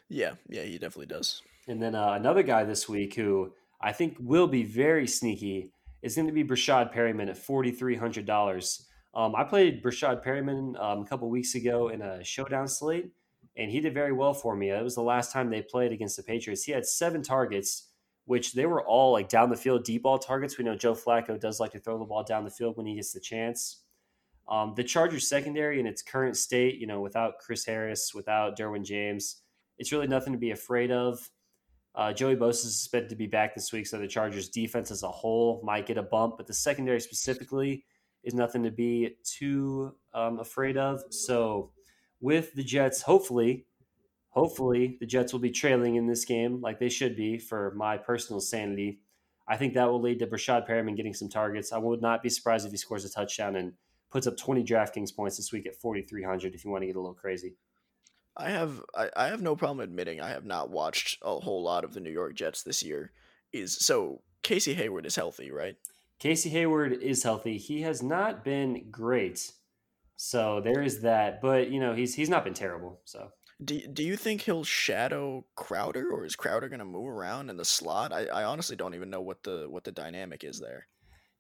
[0.09, 1.43] Yeah, yeah, he definitely does.
[1.67, 5.71] And then uh, another guy this week who I think will be very sneaky
[6.03, 8.83] is going to be Breshad Perriman at $4,300.
[9.15, 13.11] Um, I played Breshad Perriman um, a couple weeks ago in a showdown slate,
[13.57, 14.71] and he did very well for me.
[14.71, 16.65] It was the last time they played against the Patriots.
[16.65, 17.89] He had seven targets,
[18.27, 20.59] which they were all like down the field deep ball targets.
[20.59, 22.97] We know Joe Flacco does like to throw the ball down the field when he
[22.97, 23.83] gets the chance.
[24.49, 28.85] Um, the Chargers secondary in its current state, you know, without Chris Harris, without Derwin
[28.85, 29.43] James,
[29.79, 31.31] it's really nothing to be afraid of.
[31.95, 35.03] Uh, Joey Bosa is expected to be back this week, so the Chargers defense as
[35.03, 37.85] a whole might get a bump, but the secondary specifically
[38.25, 41.03] is nothing to be too um, afraid of.
[41.11, 41.71] So,
[42.21, 43.67] with the Jets, hopefully,
[44.31, 47.97] hopefully the Jets will be trailing in this game like they should be for my
[47.97, 49.01] personal sanity.
[49.47, 51.73] I think that will lead to Breshad Perriman getting some targets.
[51.73, 53.75] I would not be surprised if he scores a touchdown and
[54.11, 57.01] puts up 20 DraftKings points this week at 4,300 if you want to get a
[57.01, 57.57] little crazy.
[58.37, 61.85] I have I, I have no problem admitting I have not watched a whole lot
[61.85, 63.13] of the New York Jets this year.
[63.53, 65.77] Is so Casey Hayward is healthy, right?
[66.19, 67.59] Casey Hayward is healthy.
[67.59, 69.53] He has not been great.
[70.17, 73.01] So there is that, but you know, he's he's not been terrible.
[73.05, 73.31] So
[73.65, 77.65] Do do you think he'll shadow Crowder or is Crowder gonna move around in the
[77.65, 78.13] slot?
[78.13, 80.87] I, I honestly don't even know what the what the dynamic is there.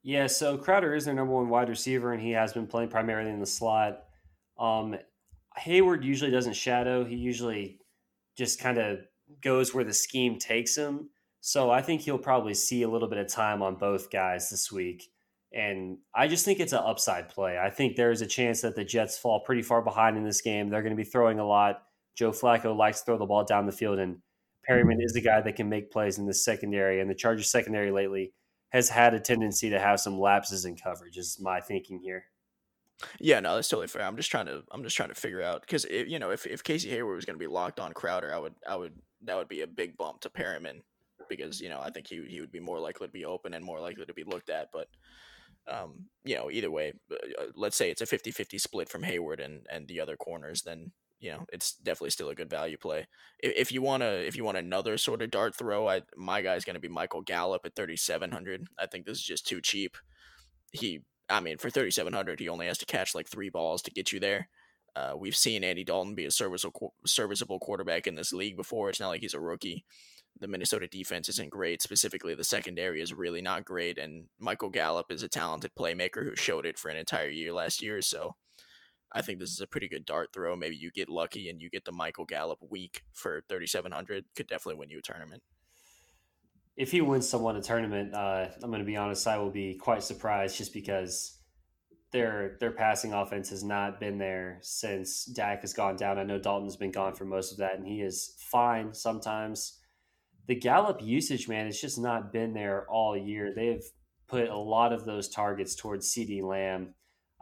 [0.02, 3.30] Yeah, so Crowder is their number one wide receiver, and he has been playing primarily
[3.30, 4.04] in the slot.
[4.58, 4.96] Um,
[5.56, 7.80] Hayward usually doesn't shadow; he usually
[8.36, 8.98] just kind of
[9.40, 11.10] goes where the scheme takes him.
[11.40, 14.72] So I think he'll probably see a little bit of time on both guys this
[14.72, 15.10] week,
[15.52, 17.58] and I just think it's an upside play.
[17.58, 20.68] I think there's a chance that the Jets fall pretty far behind in this game.
[20.68, 21.82] They're going to be throwing a lot.
[22.16, 24.18] Joe Flacco likes to throw the ball down the field, and
[24.68, 27.00] Perriman is the guy that can make plays in the secondary.
[27.00, 28.32] And the Chargers secondary lately
[28.70, 31.16] has had a tendency to have some lapses in coverage.
[31.16, 32.24] Is my thinking here.
[33.20, 34.02] Yeah, no, that's totally fair.
[34.02, 36.62] I'm just trying to I'm just trying to figure out because you know if, if
[36.62, 39.48] Casey Hayward was going to be locked on Crowder, I would I would that would
[39.48, 40.82] be a big bump to Perriman
[41.28, 43.64] because you know I think he he would be more likely to be open and
[43.64, 44.68] more likely to be looked at.
[44.72, 44.88] But
[45.66, 49.66] um, you know, either way, uh, let's say it's a 50-50 split from Hayward and
[49.70, 53.06] and the other corners, then you know it's definitely still a good value play.
[53.40, 56.64] If, if you wanna if you want another sort of dart throw, I my guy's
[56.64, 58.68] going to be Michael Gallup at 3700.
[58.78, 59.96] I think this is just too cheap
[60.74, 64.12] he, I mean, for 3,700, he only has to catch like three balls to get
[64.12, 64.48] you there.
[64.96, 68.90] Uh, we've seen Andy Dalton be a serviceable serviceable quarterback in this league before.
[68.90, 69.84] It's not like he's a rookie.
[70.40, 71.82] The Minnesota defense isn't great.
[71.82, 73.98] Specifically, the secondary is really not great.
[73.98, 77.82] And Michael Gallup is a talented playmaker who showed it for an entire year last
[77.82, 78.02] year.
[78.02, 78.36] So
[79.12, 80.56] I think this is a pretty good dart throw.
[80.56, 84.24] Maybe you get lucky and you get the Michael Gallup week for 3,700.
[84.36, 85.42] Could definitely win you a tournament.
[86.76, 89.74] If he wins someone a tournament, uh, I'm going to be honest, I will be
[89.74, 91.38] quite surprised just because
[92.10, 96.18] their their passing offense has not been there since Dak has gone down.
[96.18, 99.80] I know Dalton's been gone for most of that, and he is fine sometimes.
[100.46, 103.52] The Gallup usage, man, it's just not been there all year.
[103.54, 103.84] They've
[104.28, 106.94] put a lot of those targets towards CeeDee Lamb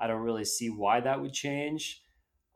[0.02, 2.02] I don't really see why that would change.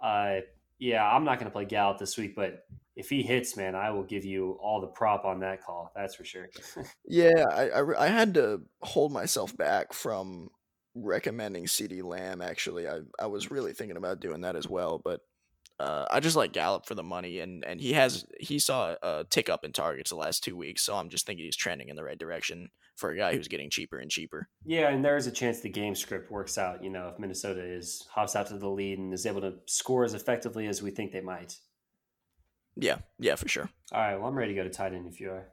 [0.03, 0.39] Uh,
[0.79, 2.65] yeah, I'm not going to play Gallup this week, but
[2.97, 5.93] if he hits, man, I will give you all the prop on that call.
[5.95, 6.49] That's for sure.
[7.07, 10.49] yeah, I, I, I had to hold myself back from
[10.95, 12.41] recommending CeeDee Lamb.
[12.41, 15.21] Actually, I I was really thinking about doing that as well, but
[15.79, 19.25] uh, I just like Gallup for the money, and and he has he saw a
[19.29, 21.97] tick up in targets the last two weeks, so I'm just thinking he's trending in
[21.97, 24.49] the right direction for a guy who's getting cheaper and cheaper.
[24.65, 26.83] Yeah, and there's a chance the game script works out.
[26.83, 30.05] You know, if Minnesota is hops out to the lead and is able to score
[30.05, 31.57] as effectively as we think they might.
[32.75, 33.71] Yeah, yeah, for sure.
[33.93, 35.49] All right, well, I'm ready to go to tight end if you are.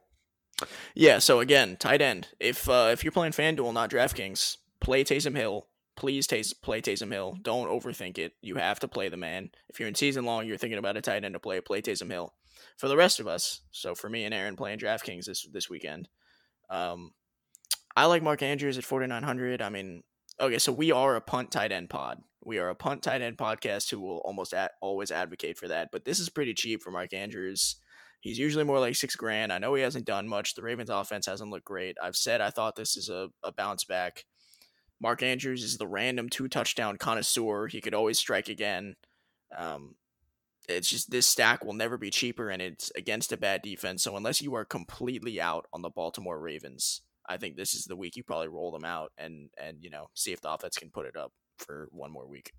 [0.94, 2.28] Yeah, so again, tight end.
[2.40, 5.66] If uh, if you're playing FanDuel, not DraftKings, play Taysom Hill
[5.96, 7.38] please taste, play Taysom Hill.
[7.42, 8.34] Don't overthink it.
[8.42, 9.50] You have to play the man.
[9.68, 12.10] If you're in season long, you're thinking about a tight end to play, play Taysom
[12.10, 12.32] Hill.
[12.76, 16.08] For the rest of us, so for me and Aaron playing DraftKings this this weekend,
[16.70, 17.12] um,
[17.96, 19.62] I like Mark Andrews at 4,900.
[19.62, 20.02] I mean,
[20.40, 22.22] okay, so we are a punt tight end pod.
[22.44, 25.90] We are a punt tight end podcast who will almost at, always advocate for that.
[25.92, 27.76] But this is pretty cheap for Mark Andrews.
[28.20, 29.52] He's usually more like six grand.
[29.52, 30.54] I know he hasn't done much.
[30.54, 31.96] The Ravens offense hasn't looked great.
[32.02, 34.24] I've said I thought this is a, a bounce back.
[35.00, 37.68] Mark Andrews is the random two touchdown connoisseur.
[37.68, 38.96] He could always strike again.
[39.56, 39.96] Um,
[40.68, 44.02] it's just this stack will never be cheaper, and it's against a bad defense.
[44.02, 47.96] So unless you are completely out on the Baltimore Ravens, I think this is the
[47.96, 50.90] week you probably roll them out and and you know see if the offense can
[50.90, 52.52] put it up for one more week.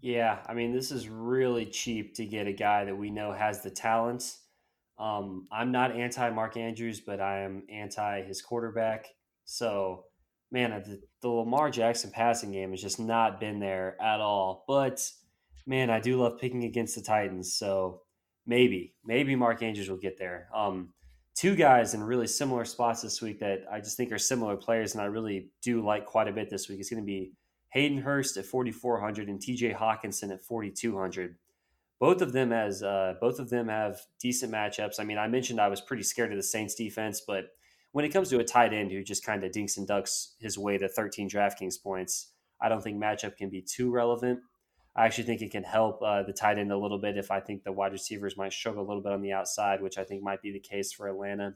[0.00, 3.62] Yeah, I mean this is really cheap to get a guy that we know has
[3.62, 4.40] the talents.
[4.98, 9.06] Um, I'm not anti Mark Andrews, but I am anti his quarterback.
[9.44, 10.04] So
[10.52, 14.64] man, the, the Lamar Jackson passing game has just not been there at all.
[14.68, 15.04] But
[15.66, 17.54] man, I do love picking against the Titans.
[17.56, 18.02] So
[18.46, 20.48] maybe, maybe Mark Andrews will get there.
[20.54, 20.92] Um,
[21.34, 24.94] two guys in really similar spots this week that I just think are similar players,
[24.94, 26.80] and I really do like quite a bit this week.
[26.80, 27.32] It's going to be
[27.70, 29.72] Hayden Hurst at 4,400 and T.J.
[29.72, 31.36] Hockenson at 4,200.
[31.98, 34.98] Both of them as uh, both of them have decent matchups.
[34.98, 37.46] I mean, I mentioned I was pretty scared of the Saints defense, but
[37.92, 40.58] when it comes to a tight end who just kind of dinks and ducks his
[40.58, 44.40] way to 13 DraftKings points, I don't think matchup can be too relevant.
[44.94, 47.40] I actually think it can help uh, the tight end a little bit if I
[47.40, 50.22] think the wide receivers might struggle a little bit on the outside, which I think
[50.22, 51.54] might be the case for Atlanta.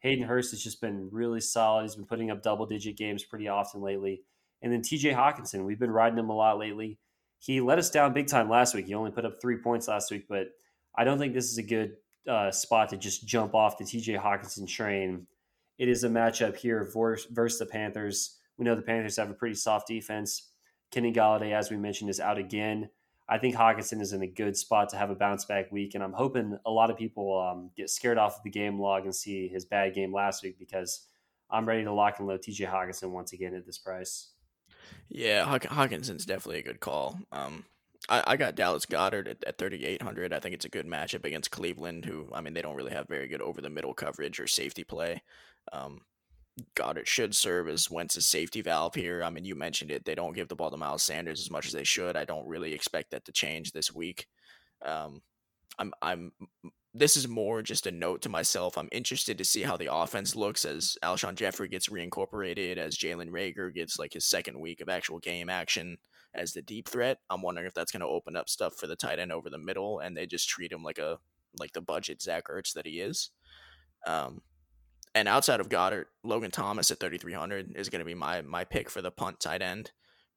[0.00, 1.82] Hayden Hurst has just been really solid.
[1.82, 4.22] He's been putting up double digit games pretty often lately.
[4.62, 6.98] And then TJ Hockenson, we've been riding him a lot lately.
[7.38, 8.86] He let us down big time last week.
[8.86, 10.48] He only put up three points last week, but
[10.96, 11.96] I don't think this is a good
[12.28, 15.26] uh, spot to just jump off the TJ Hockenson train
[15.78, 18.38] it is a matchup here versus the Panthers.
[18.56, 20.52] We know the Panthers have a pretty soft defense.
[20.90, 22.88] Kenny Golladay, as we mentioned, is out again.
[23.28, 26.04] I think Hockenson is in a good spot to have a bounce back week, and
[26.04, 29.14] I'm hoping a lot of people um, get scared off of the game log and
[29.14, 31.06] see his bad game last week because
[31.50, 34.30] I'm ready to lock and load TJ Hockenson once again at this price.
[35.08, 37.18] Yeah, Hockenson's definitely a good call.
[37.32, 37.64] Um,
[38.08, 40.32] I, I got Dallas Goedert at, at 3,800.
[40.32, 43.08] I think it's a good matchup against Cleveland, who, I mean, they don't really have
[43.08, 45.22] very good over the middle coverage or safety play.
[45.72, 46.02] Um,
[46.74, 49.22] Goedert should serve as Wentz's safety valve here.
[49.22, 50.04] I mean, you mentioned it.
[50.04, 52.16] They don't give the ball to Miles Sanders as much as they should.
[52.16, 54.26] I don't really expect that to change this week.
[54.84, 55.20] Um,
[55.78, 56.32] I'm, I'm,
[56.94, 58.78] this is more just a note to myself.
[58.78, 63.30] I'm interested to see how the offense looks as Alshon Jeffery gets reincorporated, as Jalen
[63.30, 65.98] Reagor gets like his second week of actual game action
[66.34, 67.18] as the deep threat.
[67.28, 69.58] I'm wondering if that's going to open up stuff for the tight end over the
[69.58, 71.18] middle, and they just treat him like a
[71.58, 73.30] like the budget Zach Ertz that he is.
[74.06, 74.40] Um,
[75.16, 78.90] and outside of Goedert, Logan Thomas at 3,300 is going to be my my pick
[78.90, 79.90] for the punt tight end.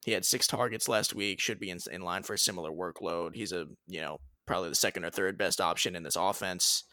[0.06, 3.36] He had six targets last week, should be in, in line for a similar workload.
[3.36, 6.86] He's a you know probably the second or third best option in this offense,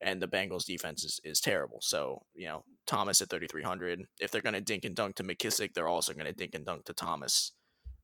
[0.00, 1.80] and the Bengals defense is, is terrible.
[1.82, 4.06] So you know Thomas at 3,300.
[4.18, 6.64] If they're going to dink and dunk to McKissic, they're also going to dink and
[6.64, 7.52] dunk to Thomas.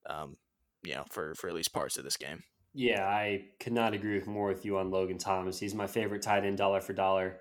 [0.06, 0.36] Um,
[0.82, 2.42] you know, for for at least parts of this game.
[2.74, 5.58] Yeah, I could not agree with more with you on Logan Thomas.
[5.58, 7.40] He's my favorite tight end dollar for dollar.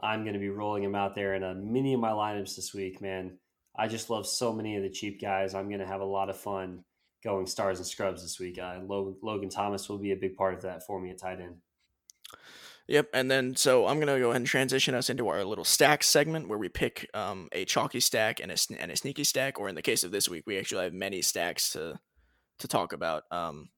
[0.00, 2.74] I'm going to be rolling him out there in a many of my lineups this
[2.74, 3.38] week, man.
[3.76, 5.54] I just love so many of the cheap guys.
[5.54, 6.84] I'm going to have a lot of fun
[7.24, 8.58] going stars and scrubs this week.
[8.58, 11.56] Uh, Logan, Thomas will be a big part of that for me at tight end.
[12.86, 16.02] Yep, and then so I'm gonna go ahead and transition us into our little stack
[16.02, 19.70] segment where we pick um, a chalky stack and a and a sneaky stack, or
[19.70, 21.98] in the case of this week, we actually have many stacks to
[22.58, 23.24] to talk about.
[23.30, 23.70] Um,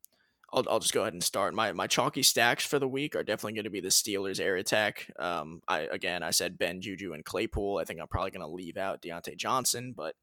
[0.52, 1.54] I'll, I'll just go ahead and start.
[1.54, 4.56] My my chalky stacks for the week are definitely going to be the Steelers air
[4.56, 5.10] attack.
[5.18, 7.78] Um, I again I said Ben Juju and Claypool.
[7.78, 10.14] I think I'm probably going to leave out Diontae Johnson, but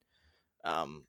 [0.63, 1.03] um,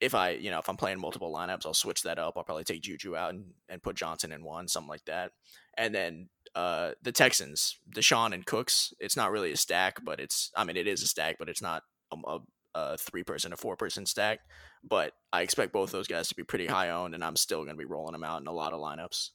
[0.00, 2.34] if I you know if I'm playing multiple lineups, I'll switch that up.
[2.36, 5.32] I'll probably take Juju out and, and put Johnson in one, something like that.
[5.76, 8.92] And then uh, the Texans, Deshaun and Cooks.
[8.98, 11.62] It's not really a stack, but it's I mean it is a stack, but it's
[11.62, 11.82] not
[12.12, 12.38] a, a,
[12.74, 14.40] a three person a four person stack.
[14.84, 17.76] But I expect both those guys to be pretty high owned, and I'm still going
[17.76, 19.30] to be rolling them out in a lot of lineups.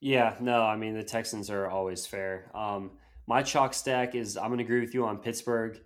[0.00, 2.50] Yeah, no, I mean the Texans are always fair.
[2.54, 2.92] Um,
[3.26, 5.78] my chalk stack is I'm going to agree with you on Pittsburgh.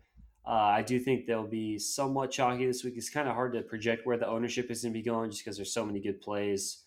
[0.46, 2.94] Uh, I do think they'll be somewhat chalky this week.
[2.96, 5.42] It's kind of hard to project where the ownership is going to be going just
[5.42, 6.82] because there's so many good plays.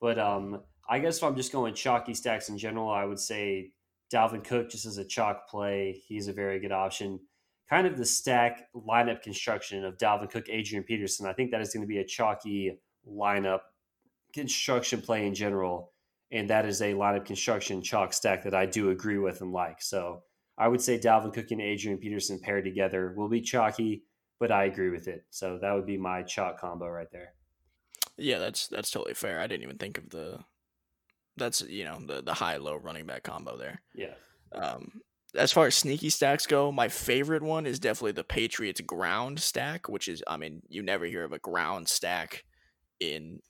[0.00, 3.72] But um, I guess if I'm just going chalky stacks in general, I would say
[4.12, 6.02] Dalvin Cook just as a chalk play.
[6.06, 7.20] He's a very good option.
[7.72, 11.26] Kind of the stack lineup construction of Dalvin Cook, Adrian Peterson.
[11.26, 12.78] I think that is going to be a chalky
[13.10, 13.60] lineup
[14.34, 15.90] construction play in general.
[16.30, 19.80] And that is a lineup construction chalk stack that I do agree with and like.
[19.80, 20.22] So
[20.58, 24.02] I would say Dalvin Cook and Adrian Peterson paired together will be chalky,
[24.38, 25.24] but I agree with it.
[25.30, 27.32] So that would be my chalk combo right there.
[28.18, 29.40] Yeah, that's that's totally fair.
[29.40, 30.40] I didn't even think of the
[31.38, 33.80] that's you know the the high low running back combo there.
[33.94, 34.12] Yeah.
[34.54, 35.00] Um,
[35.34, 39.88] as far as sneaky stacks go, my favorite one is definitely the Patriots ground stack,
[39.88, 42.44] which is I mean you never hear of a ground stack
[43.00, 43.40] in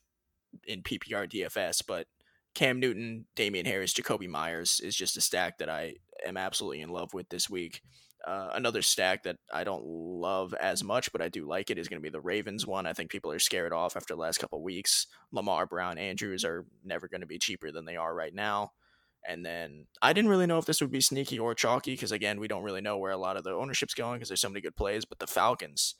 [0.66, 2.06] in PPR DFS, but
[2.54, 5.94] Cam Newton, Damien Harris, Jakobi Meyers is just a stack that I
[6.26, 7.80] am absolutely in love with this week.
[8.26, 11.88] Uh, another stack that I don't love as much, but I do like it is
[11.88, 12.86] going to be the Ravens one.
[12.86, 15.08] I think people are scared off after the last couple weeks.
[15.32, 18.72] Lamar Brown, Andrews are never going to be cheaper than they are right now.
[19.28, 22.40] And then I didn't really know if this would be sneaky or chalky because again,
[22.40, 24.60] we don't really know where a lot of the ownership's going because there's so many
[24.60, 25.04] good plays.
[25.04, 25.94] But the Falcons,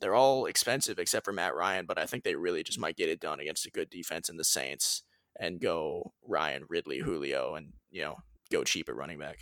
[0.00, 3.08] they're all expensive except for Matt Ryan, but I think they really just might get
[3.08, 5.02] it done against a good defense in the Saints
[5.38, 8.16] and go Ryan, Ridley, Julio, and you know
[8.50, 9.38] go cheap at running back.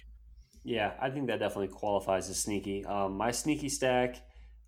[0.65, 2.85] Yeah, I think that definitely qualifies as sneaky.
[2.85, 4.17] Um, my sneaky stack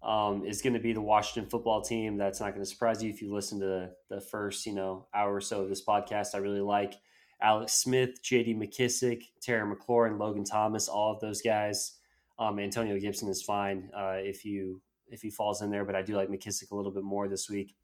[0.02, 2.16] um, is going to be the Washington football team.
[2.16, 5.08] That's not going to surprise you if you listen to the, the first, you know,
[5.14, 6.34] hour or so of this podcast.
[6.34, 6.94] I really like
[7.42, 8.54] Alex Smith, J.D.
[8.54, 11.98] McKissic, Terry McLaurin, Logan Thomas, all of those guys.
[12.38, 16.02] Um, Antonio Gibson is fine uh, if you if he falls in there, but I
[16.02, 17.74] do like McKissic a little bit more this week.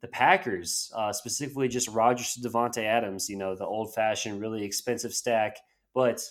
[0.00, 4.64] The Packers, uh, specifically just Rodgers to Davante Adams, you know, the old fashioned, really
[4.64, 5.58] expensive stack,
[5.94, 6.26] but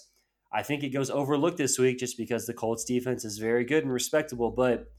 [0.51, 3.83] I think it goes overlooked this week just because the Colts defense is very good
[3.83, 4.51] and respectable.
[4.51, 4.91] But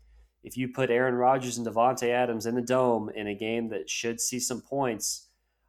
[0.43, 3.91] if you put Aaron Rodgers and Davante Adams in the dome in a game that
[3.91, 5.29] should see some points,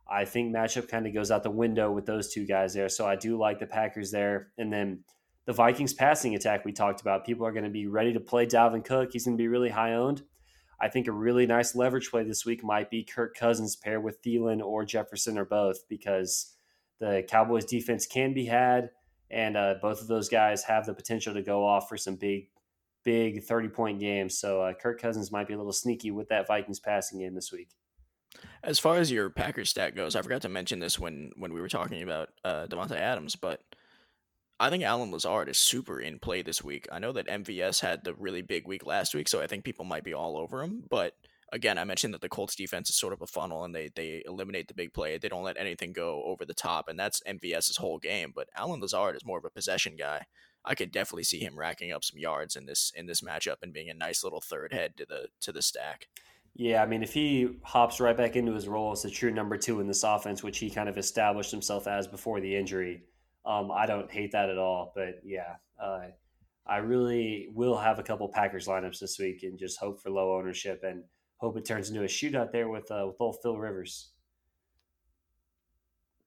[0.10, 2.90] I think matchup kind of goes out the window with those two guys there.
[2.90, 4.52] So I do like the Packers there.
[4.58, 5.04] And then
[5.46, 7.26] the Vikings passing attack we talked about.
[7.26, 9.10] People are going to be ready to play Dalvin Cook.
[9.14, 10.24] He's going to be really high owned.
[10.82, 14.22] I think a really nice leverage play this week might be Kirk Cousins paired with
[14.22, 16.54] Thielen or Jefferson or both because
[17.00, 18.90] the Cowboys defense can be had
[19.32, 22.50] and uh, both of those guys have the potential to go off for some big,
[23.04, 24.38] big thirty point games.
[24.38, 27.52] So uh, Kirk Cousins might be a little sneaky with that Vikings passing game this
[27.52, 27.70] week.
[28.64, 31.62] As far as your Packers stat goes, I forgot to mention this when when we
[31.62, 33.62] were talking about uh, Davante Adams, but
[34.60, 36.88] I think Allen Lazard is super in play this week.
[36.92, 39.86] I know that MVS had the really big week last week, so I think people
[39.86, 41.16] might be all over him, but
[41.54, 44.24] again, I mentioned that the Colts defense is sort of a funnel and they they
[44.26, 45.18] eliminate the big play.
[45.18, 48.34] They don't let anything go over the top, and that's MVS's whole game.
[48.36, 50.26] But Allen Lazard is more of a possession guy.
[50.66, 53.72] I could definitely see him racking up some yards in this in this matchup and
[53.72, 56.08] being a nice little third head to the to the stack.
[56.56, 59.58] Yeah, I mean, if he hops right back into his role as a true number
[59.58, 63.04] two in this offense, which he kind of established himself as before the injury,
[63.46, 64.92] um, I don't hate that at all.
[64.96, 66.08] But yeah, uh,
[66.66, 70.38] I really will have a couple Packers lineups this week and just hope for low
[70.38, 71.04] ownership and
[71.38, 74.12] hope it turns into a shootout there with uh, with old Phil Rivers.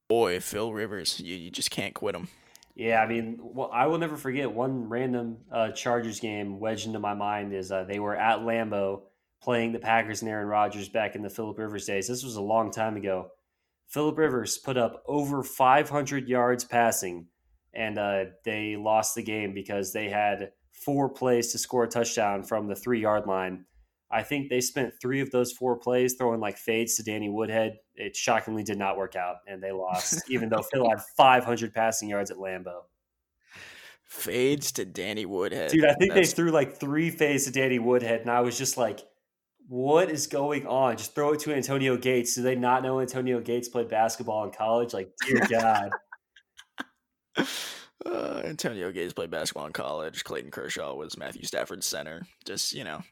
[0.09, 2.29] Boy, Phil Rivers, you, you just can't quit him.
[2.75, 6.99] Yeah, I mean, well, I will never forget one random uh, Chargers game wedged into
[6.99, 9.03] my mind is uh, they were at Lambeau
[9.43, 12.09] playing the Packers and Aaron Rodgers back in the Philip Rivers days.
[12.09, 13.29] This was a long time ago.
[13.89, 17.27] Philip Rivers put up over 500 yards passing,
[17.73, 22.43] and uh, they lost the game because they had four plays to score a touchdown
[22.43, 23.65] from the three yard line
[24.11, 27.79] I think they spent three of those four plays throwing like fades to Danny Woodhead.
[27.97, 32.09] It shockingly did not work out, and they lost, even though Phil had 500 passing
[32.09, 32.83] yards at Lambeau.
[34.05, 35.73] Fades to Danny Woodhead.
[35.73, 38.57] Dude, I think That's- they threw like three fades to Danny Woodhead, and I was
[38.57, 39.01] just like,
[39.69, 40.97] what is going on?
[40.97, 42.35] Just throw it to Antonio Gates.
[42.35, 44.95] Do they not know Antonio Gates played basketball in college?
[44.95, 45.91] Like, dear God.
[48.05, 50.25] Uh, Antonio Gates played basketball in college.
[50.25, 52.23] Clayton Kershaw was Matthew Stafford's center.
[52.45, 53.03] Just, you know,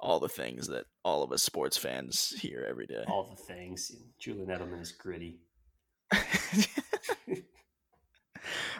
[0.00, 3.04] all the things that all of us sports fans hear every day.
[3.06, 3.92] All the things.
[4.18, 5.38] Julian Edelman is gritty.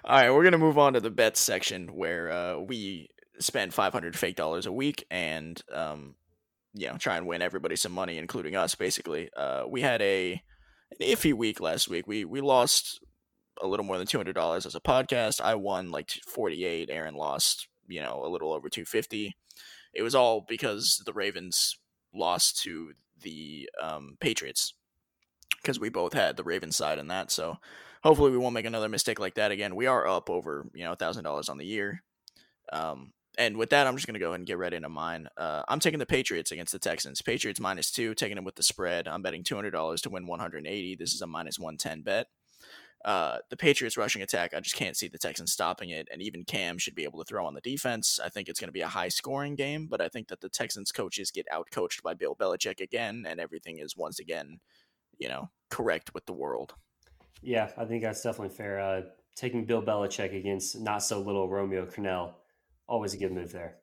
[0.05, 3.09] All right, we're gonna move on to the bets section where uh, we
[3.41, 6.15] spend 500 fake dollars a week and um,
[6.77, 8.75] you know try and win everybody some money, including us.
[8.75, 10.43] Basically, uh, we had a
[10.93, 12.07] an iffy week last week.
[12.07, 13.01] We we lost
[13.63, 15.41] a little more than 200 dollars as a podcast.
[15.41, 16.91] I won like 48.
[16.91, 19.37] Aaron lost you know a little over 250.
[19.95, 21.79] It was all because the Ravens
[22.15, 24.75] lost to the um, Patriots
[25.63, 27.31] because we both had the Ravens side in that.
[27.31, 27.57] So
[28.03, 29.75] hopefully we won't make another mistake like that again.
[29.75, 32.03] We are up over you know thousand dollars on the year.
[32.73, 35.29] Um, and with that, I'm just gonna go ahead and get right into mine.
[35.37, 37.23] Uh, I'm taking the Patriots against the Texans.
[37.23, 39.09] Patriots minus two, taking them with the spread.
[39.09, 40.97] I'm betting two hundred dollars to win 180.
[40.97, 42.27] This is a minus 110 bet.
[43.05, 46.45] Uh, the Patriots rushing attack, I just can't see the Texans stopping it, and even
[46.45, 48.19] Cam should be able to throw on the defense.
[48.23, 50.49] I think it's going to be a high scoring game, but I think that the
[50.49, 54.59] Texans coaches get out coached by Bill Belichick again, and everything is once again,
[55.19, 56.75] you know, correct with the world.
[57.43, 58.81] Yeah, I think that's definitely fair.
[58.81, 59.03] Uh,
[59.37, 62.33] taking Bill Belichick against not so little Romeo Crennel,
[62.89, 63.77] always a good move there.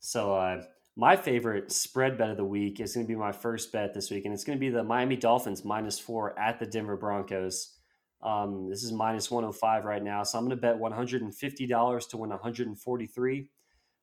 [0.00, 0.62] So, uh,
[0.96, 4.10] my favorite spread bet of the week is going to be my first bet this
[4.10, 7.76] week, and it's going to be the Miami Dolphins minus four at the Denver Broncos.
[8.22, 12.30] Um, this is minus 105 right now, so I'm going to bet $150 to win
[12.30, 13.50] 143.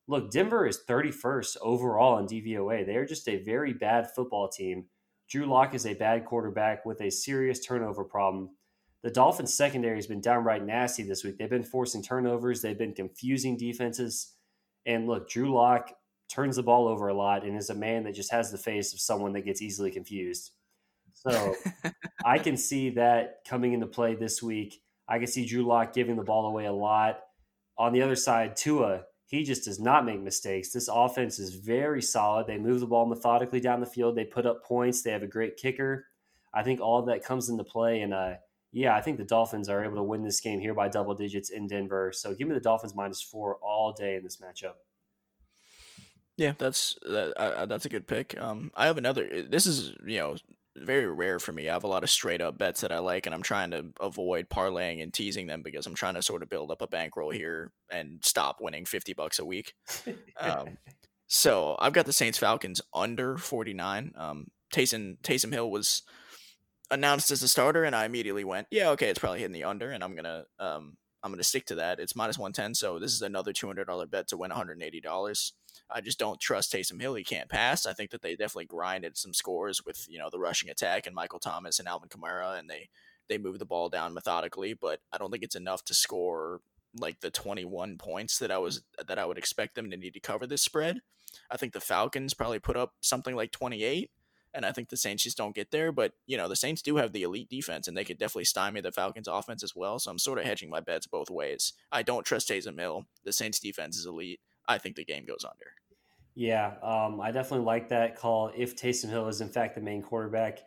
[0.08, 2.86] Look, Denver is 31st overall in DVOA.
[2.86, 4.86] They are just a very bad football team.
[5.30, 8.50] Drew Lock is a bad quarterback with a serious turnover problem.
[9.04, 11.38] The Dolphins secondary has been downright nasty this week.
[11.38, 14.34] They've been forcing turnovers, they've been confusing defenses.
[14.86, 15.92] And look, Drew Lock
[16.30, 18.94] turns the ball over a lot and is a man that just has the face
[18.94, 20.52] of someone that gets easily confused.
[21.14, 21.56] So
[22.26, 24.82] I can see that coming into play this week.
[25.08, 27.20] I can see Drew Lock giving the ball away a lot.
[27.78, 30.72] On the other side, Tua, he just does not make mistakes.
[30.72, 32.48] This offense is very solid.
[32.48, 34.16] They move the ball methodically down the field.
[34.16, 35.02] They put up points.
[35.02, 36.06] They have a great kicker.
[36.54, 38.02] I think all that comes into play.
[38.02, 38.34] And uh,
[38.72, 41.50] yeah, I think the Dolphins are able to win this game here by double digits
[41.50, 42.12] in Denver.
[42.14, 44.76] So give me the Dolphins minus four all day in this matchup.
[46.38, 48.40] Yeah, that's that, uh, that's a good pick.
[48.40, 49.44] Um, I have another.
[49.44, 50.36] This is you know
[50.78, 51.68] very rare for me.
[51.70, 53.88] I have a lot of straight up bets that I like, and I'm trying to
[54.00, 57.32] avoid parlaying and teasing them because I'm trying to sort of build up a bankroll
[57.32, 59.74] here and stop winning fifty bucks a week.
[60.40, 60.78] Um,
[61.28, 64.14] so I've got the Saints Falcons under 49.
[64.16, 66.04] Um, Taysom Taysom Hill was
[66.92, 69.92] announced as a starter, and I immediately went, yeah, okay, it's probably hitting the under,
[69.92, 72.00] and I'm gonna um I'm gonna stick to that.
[72.00, 75.54] It's minus 110, so this is another $200 bet to win 180 dollars.
[75.90, 77.16] I just don't trust Taysom Hill.
[77.16, 77.86] He can't pass.
[77.86, 81.16] I think that they definitely grinded some scores with you know the rushing attack and
[81.16, 82.90] Michael Thomas and Alvin Kamara, and they
[83.30, 84.74] they move the ball down methodically.
[84.74, 86.62] But I don't think it's enough to score
[87.00, 90.20] like the 21 points that I was that I would expect them to need to
[90.20, 91.02] cover this spread.
[91.50, 94.12] I think the Falcons probably put up something like 28,
[94.54, 95.92] and I think the Saints just don't get there.
[95.92, 98.82] But you know the Saints do have the elite defense, and they could definitely stymie
[98.82, 100.00] the Falcons' offense as well.
[100.00, 101.74] So I'm sort of hedging my bets both ways.
[101.92, 103.06] I don't trust Taysom Hill.
[103.24, 104.40] The Saints' defense is elite.
[104.68, 105.74] I think the game goes under.
[106.34, 110.02] Yeah, um, I definitely like that call if Taysom Hill is in fact the main
[110.02, 110.60] quarterback.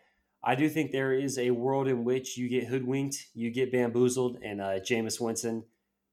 [0.43, 4.39] I do think there is a world in which you get hoodwinked, you get bamboozled,
[4.43, 5.65] and uh, Jameis Winston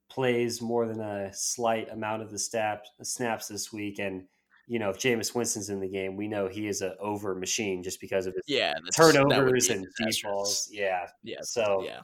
[0.10, 4.00] plays more than a slight amount of the snap, snaps this week.
[4.00, 4.26] And,
[4.72, 7.84] you know, if Jameis Winston's in the game, we know he is an over machine
[7.84, 9.86] just because of his Yeah, that's- that would turnovers and
[10.24, 10.70] balls.
[10.72, 11.08] Yeah.
[11.24, 12.04] Yeah, So yeah.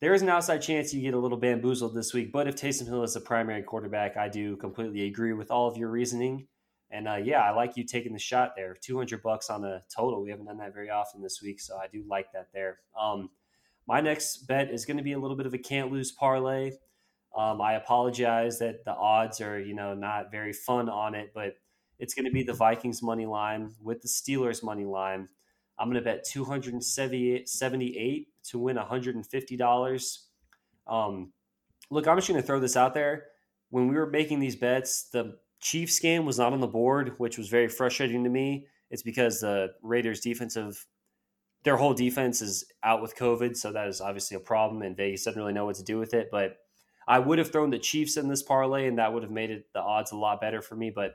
[0.00, 2.32] there is an outside chance you get a little bamboozled this week.
[2.32, 5.76] But if Taysom Hill is the primary quarterback, I do completely agree with all of
[5.76, 6.48] your reasoning.
[6.90, 8.74] And uh, yeah, I like you taking the shot there.
[8.80, 10.22] 200 bucks on the total.
[10.24, 11.60] We haven't done that very often this week.
[11.60, 12.80] So I do like that there.
[13.00, 13.30] Um,
[13.86, 16.72] my next bet is going to be a little bit of a can't lose parlay.
[17.36, 21.54] Um, I apologize that the odds are, you know, not very fun on it, but
[22.02, 25.28] it's going to be the Vikings money line with the Steelers money line.
[25.78, 30.18] I'm going to bet 278 to win $150.
[30.88, 31.32] Um,
[31.90, 33.26] look, I'm just going to throw this out there.
[33.70, 37.38] When we were making these bets, the Chiefs game was not on the board, which
[37.38, 38.66] was very frustrating to me.
[38.90, 40.84] It's because the Raiders defensive,
[41.62, 43.56] their whole defense is out with COVID.
[43.56, 44.82] So that is obviously a problem.
[44.82, 46.30] And Vegas doesn't really know what to do with it.
[46.32, 46.56] But
[47.06, 49.66] I would have thrown the Chiefs in this parlay and that would have made it
[49.72, 50.90] the odds a lot better for me.
[50.90, 51.14] But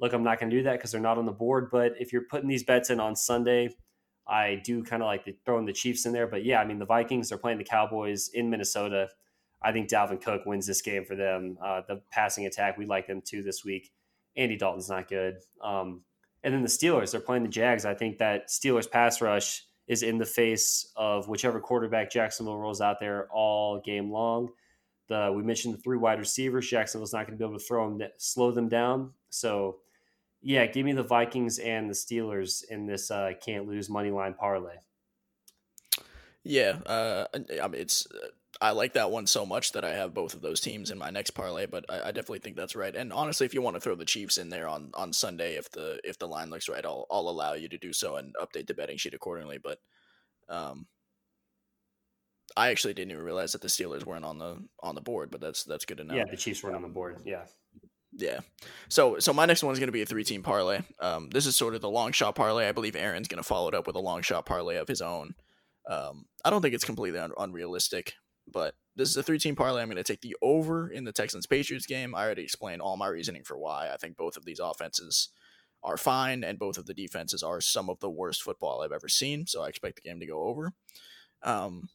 [0.00, 1.70] look, I'm not going to do that because they're not on the board.
[1.70, 3.74] But if you're putting these bets in on Sunday,
[4.26, 6.26] I do kind of like the, throwing the Chiefs in there.
[6.26, 9.08] But yeah, I mean, the Vikings are playing the Cowboys in Minnesota.
[9.62, 11.58] I think Dalvin Cook wins this game for them.
[11.62, 13.92] Uh, the passing attack, we like them too this week.
[14.36, 15.38] Andy Dalton's not good.
[15.62, 16.02] Um,
[16.44, 17.84] and then the Steelers, they're playing the Jags.
[17.84, 22.80] I think that Steelers pass rush is in the face of whichever quarterback Jacksonville rolls
[22.80, 24.50] out there all game long.
[25.08, 26.68] The we mentioned the three wide receivers.
[26.68, 29.12] Jacksonville's not going to be able to throw them, slow them down.
[29.30, 29.78] So,
[30.40, 34.34] yeah, give me the Vikings and the Steelers in this uh, can't lose money line
[34.34, 34.76] parlay.
[36.44, 38.06] Yeah, uh, I mean it's
[38.60, 41.10] I like that one so much that I have both of those teams in my
[41.10, 42.94] next parlay, but I, I, definitely think that's right.
[42.94, 45.70] And honestly, if you want to throw the Chiefs in there on, on Sunday, if
[45.70, 48.66] the if the line looks right, I'll I'll allow you to do so and update
[48.66, 49.58] the betting sheet accordingly.
[49.58, 49.78] But
[50.48, 50.86] um,
[52.56, 55.40] I actually didn't even realize that the Steelers weren't on the on the board, but
[55.40, 56.14] that's that's good to know.
[56.14, 57.18] Yeah, the Chiefs weren't on the board.
[57.24, 57.44] Yeah.
[58.18, 58.40] Yeah.
[58.88, 60.80] So so my next one is going to be a three team parlay.
[61.00, 62.68] Um, this is sort of the long shot parlay.
[62.68, 65.00] I believe Aaron's going to follow it up with a long shot parlay of his
[65.00, 65.34] own.
[65.88, 68.14] Um, I don't think it's completely un- unrealistic,
[68.52, 69.82] but this is a three team parlay.
[69.82, 72.14] I'm going to take the over in the Texans Patriots game.
[72.14, 73.90] I already explained all my reasoning for why.
[73.92, 75.28] I think both of these offenses
[75.84, 79.08] are fine, and both of the defenses are some of the worst football I've ever
[79.08, 79.46] seen.
[79.46, 80.72] So I expect the game to go over.
[81.44, 81.88] Um,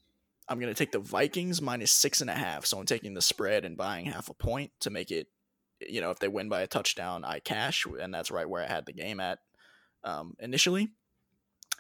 [0.48, 2.66] I'm going to take the Vikings minus six and a half.
[2.66, 5.28] So I'm taking the spread and buying half a point to make it,
[5.90, 7.86] you know, if they win by a touchdown, I cash.
[8.00, 9.40] And that's right where I had the game at
[10.04, 10.90] um, initially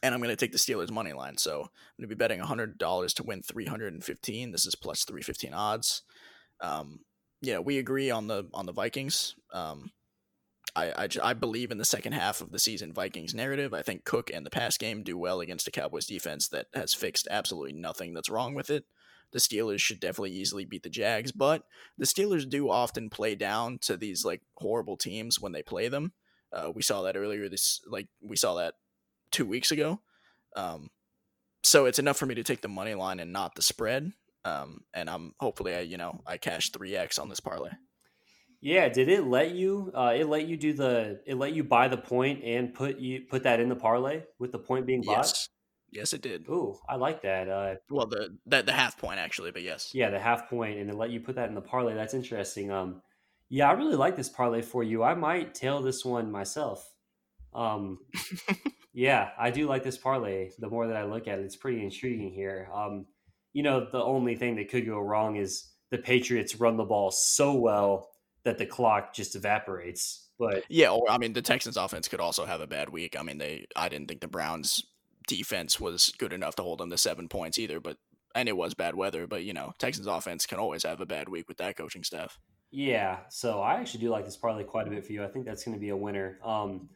[0.04, 1.38] and I'm going to take the Steelers money line.
[1.38, 4.51] So I'm going to be betting $100 to win 315.
[4.51, 6.04] This is plus 315 odds.
[6.60, 6.99] Um,
[7.41, 9.36] yeah, we agree on the on the Vikings.
[9.51, 9.91] Um,
[10.76, 13.74] I, I, I believe in the second half of the season Vikings narrative.
[13.74, 16.93] I think Cook and the pass game do well against a Cowboys defense that has
[16.93, 18.86] fixed absolutely nothing that's wrong with it.
[19.34, 21.64] The Steelers should definitely easily beat the Jags, but
[21.98, 26.14] the Steelers do often play down to these like horrible teams when they play them.
[26.54, 27.50] Uh, we saw that earlier.
[27.50, 28.76] This like we saw that
[29.32, 30.00] two weeks ago.
[30.56, 30.90] Um,
[31.64, 34.12] so it's enough for me to take the money line and not the spread.
[34.46, 37.72] Um, and I'm hopefully I you know I cash three x on this parlay.
[38.62, 39.92] Yeah, did it let you?
[39.94, 41.20] Uh, it let you do the.
[41.26, 44.54] It let you buy the point and put you put that in the parlay with
[44.54, 45.18] the point being bought.
[45.18, 45.50] Yes,
[45.94, 46.48] yes, it did.
[46.50, 47.50] Ooh, I like that.
[47.50, 49.91] Uh, well, the, the the half point actually, but yes.
[49.94, 51.94] Yeah, the half point, and then let you put that in the parlay.
[51.94, 52.72] That's interesting.
[52.72, 53.02] Um,
[53.50, 55.04] yeah, I really like this parlay for you.
[55.04, 56.88] I might tail this one myself.
[57.54, 58.00] Um,
[58.94, 60.52] Yeah, I do like this parlay.
[60.60, 62.70] The more that I look at it, it's pretty intriguing here.
[62.74, 63.08] Um,
[63.52, 67.10] you know, the only thing that could go wrong is the Patriots run the ball
[67.10, 68.10] so well
[68.44, 70.30] that the clock just evaporates.
[70.38, 73.16] But yeah, or I mean, the Texans' offense could also have a bad week.
[73.20, 74.84] I mean, they I didn't think the Browns'
[75.28, 77.80] defense was good enough to hold them to seven points either.
[77.80, 77.98] But
[78.36, 79.28] and it was bad weather.
[79.28, 82.40] But you know, Texans' offense can always have a bad week with that coaching staff.
[82.72, 85.24] Yeah, so I actually do like this parlay quite a bit for you.
[85.24, 86.40] I think that's going to be a winner.
[86.44, 86.90] Um,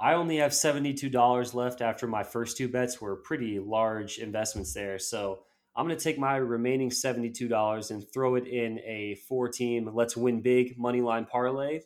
[0.00, 4.98] I only have $72 left after my first two bets were pretty large investments there.
[4.98, 5.44] So
[5.76, 10.16] I'm going to take my remaining $72 and throw it in a four team let's
[10.16, 11.82] win big money line parlay.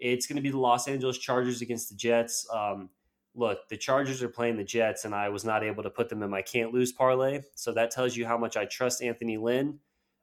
[0.00, 2.44] It's going to be the Los Angeles Chargers against the Jets.
[2.52, 2.90] Um,
[3.38, 6.22] look, the Chargers are playing the Jets, and I was not able to put them
[6.22, 7.42] in my can't lose parlay.
[7.54, 9.78] So that tells you how much I trust Anthony Lynn.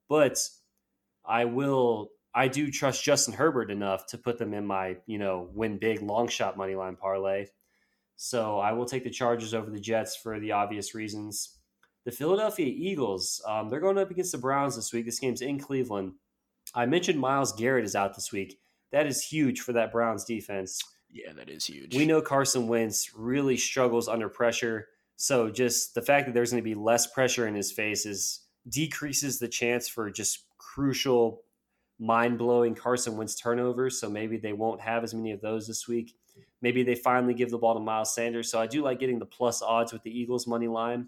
[0.09, 0.37] But
[1.25, 5.49] I will I do trust Justin Herbert enough to put them in my, you know,
[5.53, 7.47] win big long shot money line parlay.
[8.17, 11.57] So I will take the Chargers over the Jets for the obvious reasons.
[12.03, 15.05] The Philadelphia Eagles, um, they're going up against the Browns this week.
[15.05, 16.13] This game's in Cleveland.
[16.73, 18.59] I mentioned Myles Garrett is out this week.
[18.91, 20.81] That is huge for that Browns defense.
[21.15, 21.95] Yeah, that is huge.
[21.95, 24.89] We know Carson Wentz really struggles under pressure.
[25.15, 28.41] So just the fact that there's going to be less pressure in his face is
[28.67, 31.43] decreases the chance for just crucial
[31.97, 33.97] mind blowing Carson Wentz turnovers.
[33.97, 36.13] So maybe they won't have as many of those this week.
[36.61, 38.51] Maybe they finally give the ball to Miles Sanders.
[38.51, 41.07] So I do like getting the plus odds with the Eagles money line.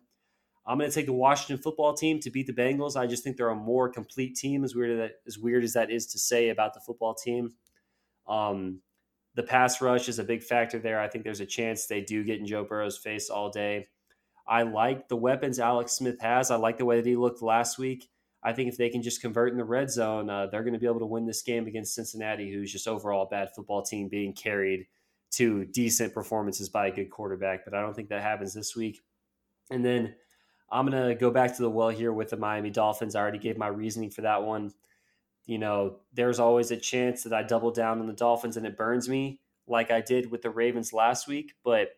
[0.66, 2.96] I'm going to take the Washington football team to beat the Bengals.
[2.96, 5.74] I just think they're a more complete team, as weird as that, as weird as
[5.74, 7.56] that is to say about the football team.
[8.26, 8.80] Um,
[9.38, 11.00] the pass rush is a big factor there.
[11.00, 13.88] I think there's a chance they do get in Joe Burrow's face all day.
[14.48, 16.50] I like the weapons Alex Smith has.
[16.50, 18.10] I like the way that he looked last week.
[18.44, 20.80] I think if they can just convert in the red zone, uh, they're going to
[20.80, 24.10] be able to win this game against Cincinnati, who's just overall a bad football team
[24.10, 24.88] being carried
[25.34, 27.64] to decent performances by a good quarterback.
[27.64, 29.02] But I don't think that happens this week.
[29.70, 30.16] And then
[30.72, 33.16] I'm going to go back to the well here with the Miami Dolphins.
[33.16, 34.74] I already gave my reasoning for that one.
[35.48, 38.78] You know, there's always a chance that I double down on the Dolphins and it
[38.78, 41.54] burns me like I did with the Ravens last week.
[41.64, 41.90] But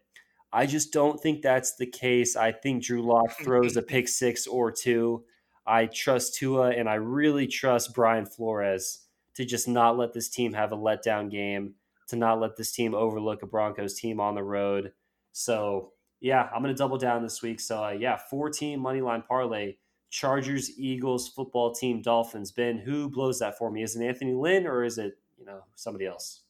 [0.54, 2.36] I just don't think that's the case.
[2.36, 5.26] I think Drew Lock throws a pick six or two.
[5.66, 9.06] I trust Tua and I really trust Brian Flores
[9.36, 11.76] to just not let this team have a letdown game,
[12.08, 14.94] to not let this team overlook a Broncos team on the road.
[15.32, 17.60] So, yeah, I'm going to double down this week.
[17.60, 19.76] So, uh, yeah, four team money line parlay
[20.10, 22.52] Chargers, Eagles, football team, Dolphins.
[22.52, 23.84] Ben, who blows that for me?
[23.84, 26.42] Is it Anthony Lynn or is it you know somebody else?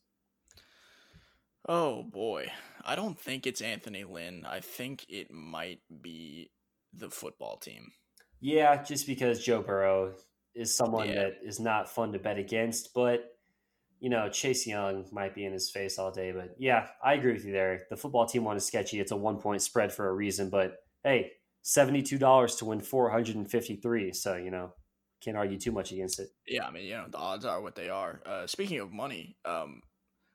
[1.68, 2.52] Oh boy,
[2.86, 4.46] I don't think it's Anthony Lynn.
[4.50, 6.52] I think it might be
[6.94, 7.92] the football team.
[8.40, 10.14] Yeah, just because Joe Burrow
[10.56, 11.16] is someone Yeah.
[11.16, 13.36] that is not fun to bet against, but
[14.00, 16.32] you know Chase Young might be in his face all day.
[16.32, 17.86] But yeah, I agree with you there.
[17.90, 19.00] The football team one is sketchy.
[19.00, 22.82] It's a one point spread for a reason, but hey, seventy two dollars to win
[22.82, 24.14] four hundred and fifty three.
[24.14, 24.74] So you know
[25.22, 26.30] can't argue too much against it.
[26.48, 28.22] Yeah, I mean, you know, the odds are what they are.
[28.26, 29.82] Uh, speaking of money, um,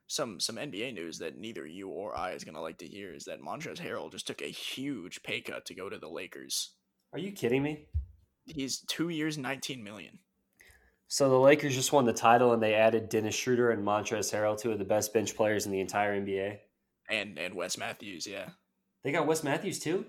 [0.07, 3.25] some some NBA news that neither you or I is gonna like to hear is
[3.25, 6.75] that Montrezl Harrell just took a huge pay cut to go to the Lakers.
[7.13, 7.87] Are you kidding me?
[8.45, 10.19] He's two years, nineteen million.
[11.07, 14.59] So the Lakers just won the title and they added Dennis Schroeder and Montrezl Harrell,
[14.59, 16.57] two of the best bench players in the entire NBA.
[17.09, 18.49] And and Wes Matthews, yeah,
[19.03, 20.05] They got Wes Matthews too?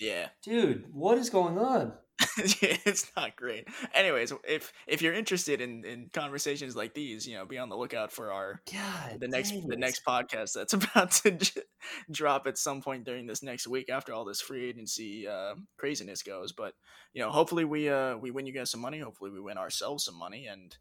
[0.00, 0.28] Yeah.
[0.42, 1.92] Dude, what is going on?
[2.38, 3.66] it's not great.
[3.94, 7.76] Anyways, if if you're interested in in conversations like these, you know, be on the
[7.76, 9.78] lookout for our God, the next dang the it.
[9.78, 11.62] next podcast that's about to j-
[12.10, 16.22] drop at some point during this next week after all this free agency uh, craziness
[16.22, 16.52] goes.
[16.52, 16.74] But
[17.14, 18.98] you know, hopefully we uh we win you guys some money.
[18.98, 20.46] Hopefully we win ourselves some money.
[20.46, 20.76] And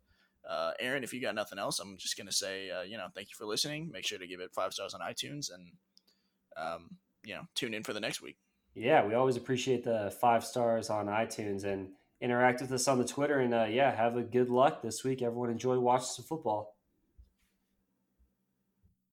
[0.50, 3.30] uh, Aaron, if you got nothing else, I'm just gonna say uh, you know thank
[3.30, 3.92] you for listening.
[3.94, 5.72] Make sure to give it five stars on iTunes and
[6.58, 8.38] um you know tune in for the next week.
[8.80, 11.90] Yeah, we always appreciate the five stars on iTunes and
[12.22, 13.42] interact with us on the Twitter.
[13.42, 15.22] And uh, yeah, have a good luck this week.
[15.22, 16.78] Everyone enjoy watching some football.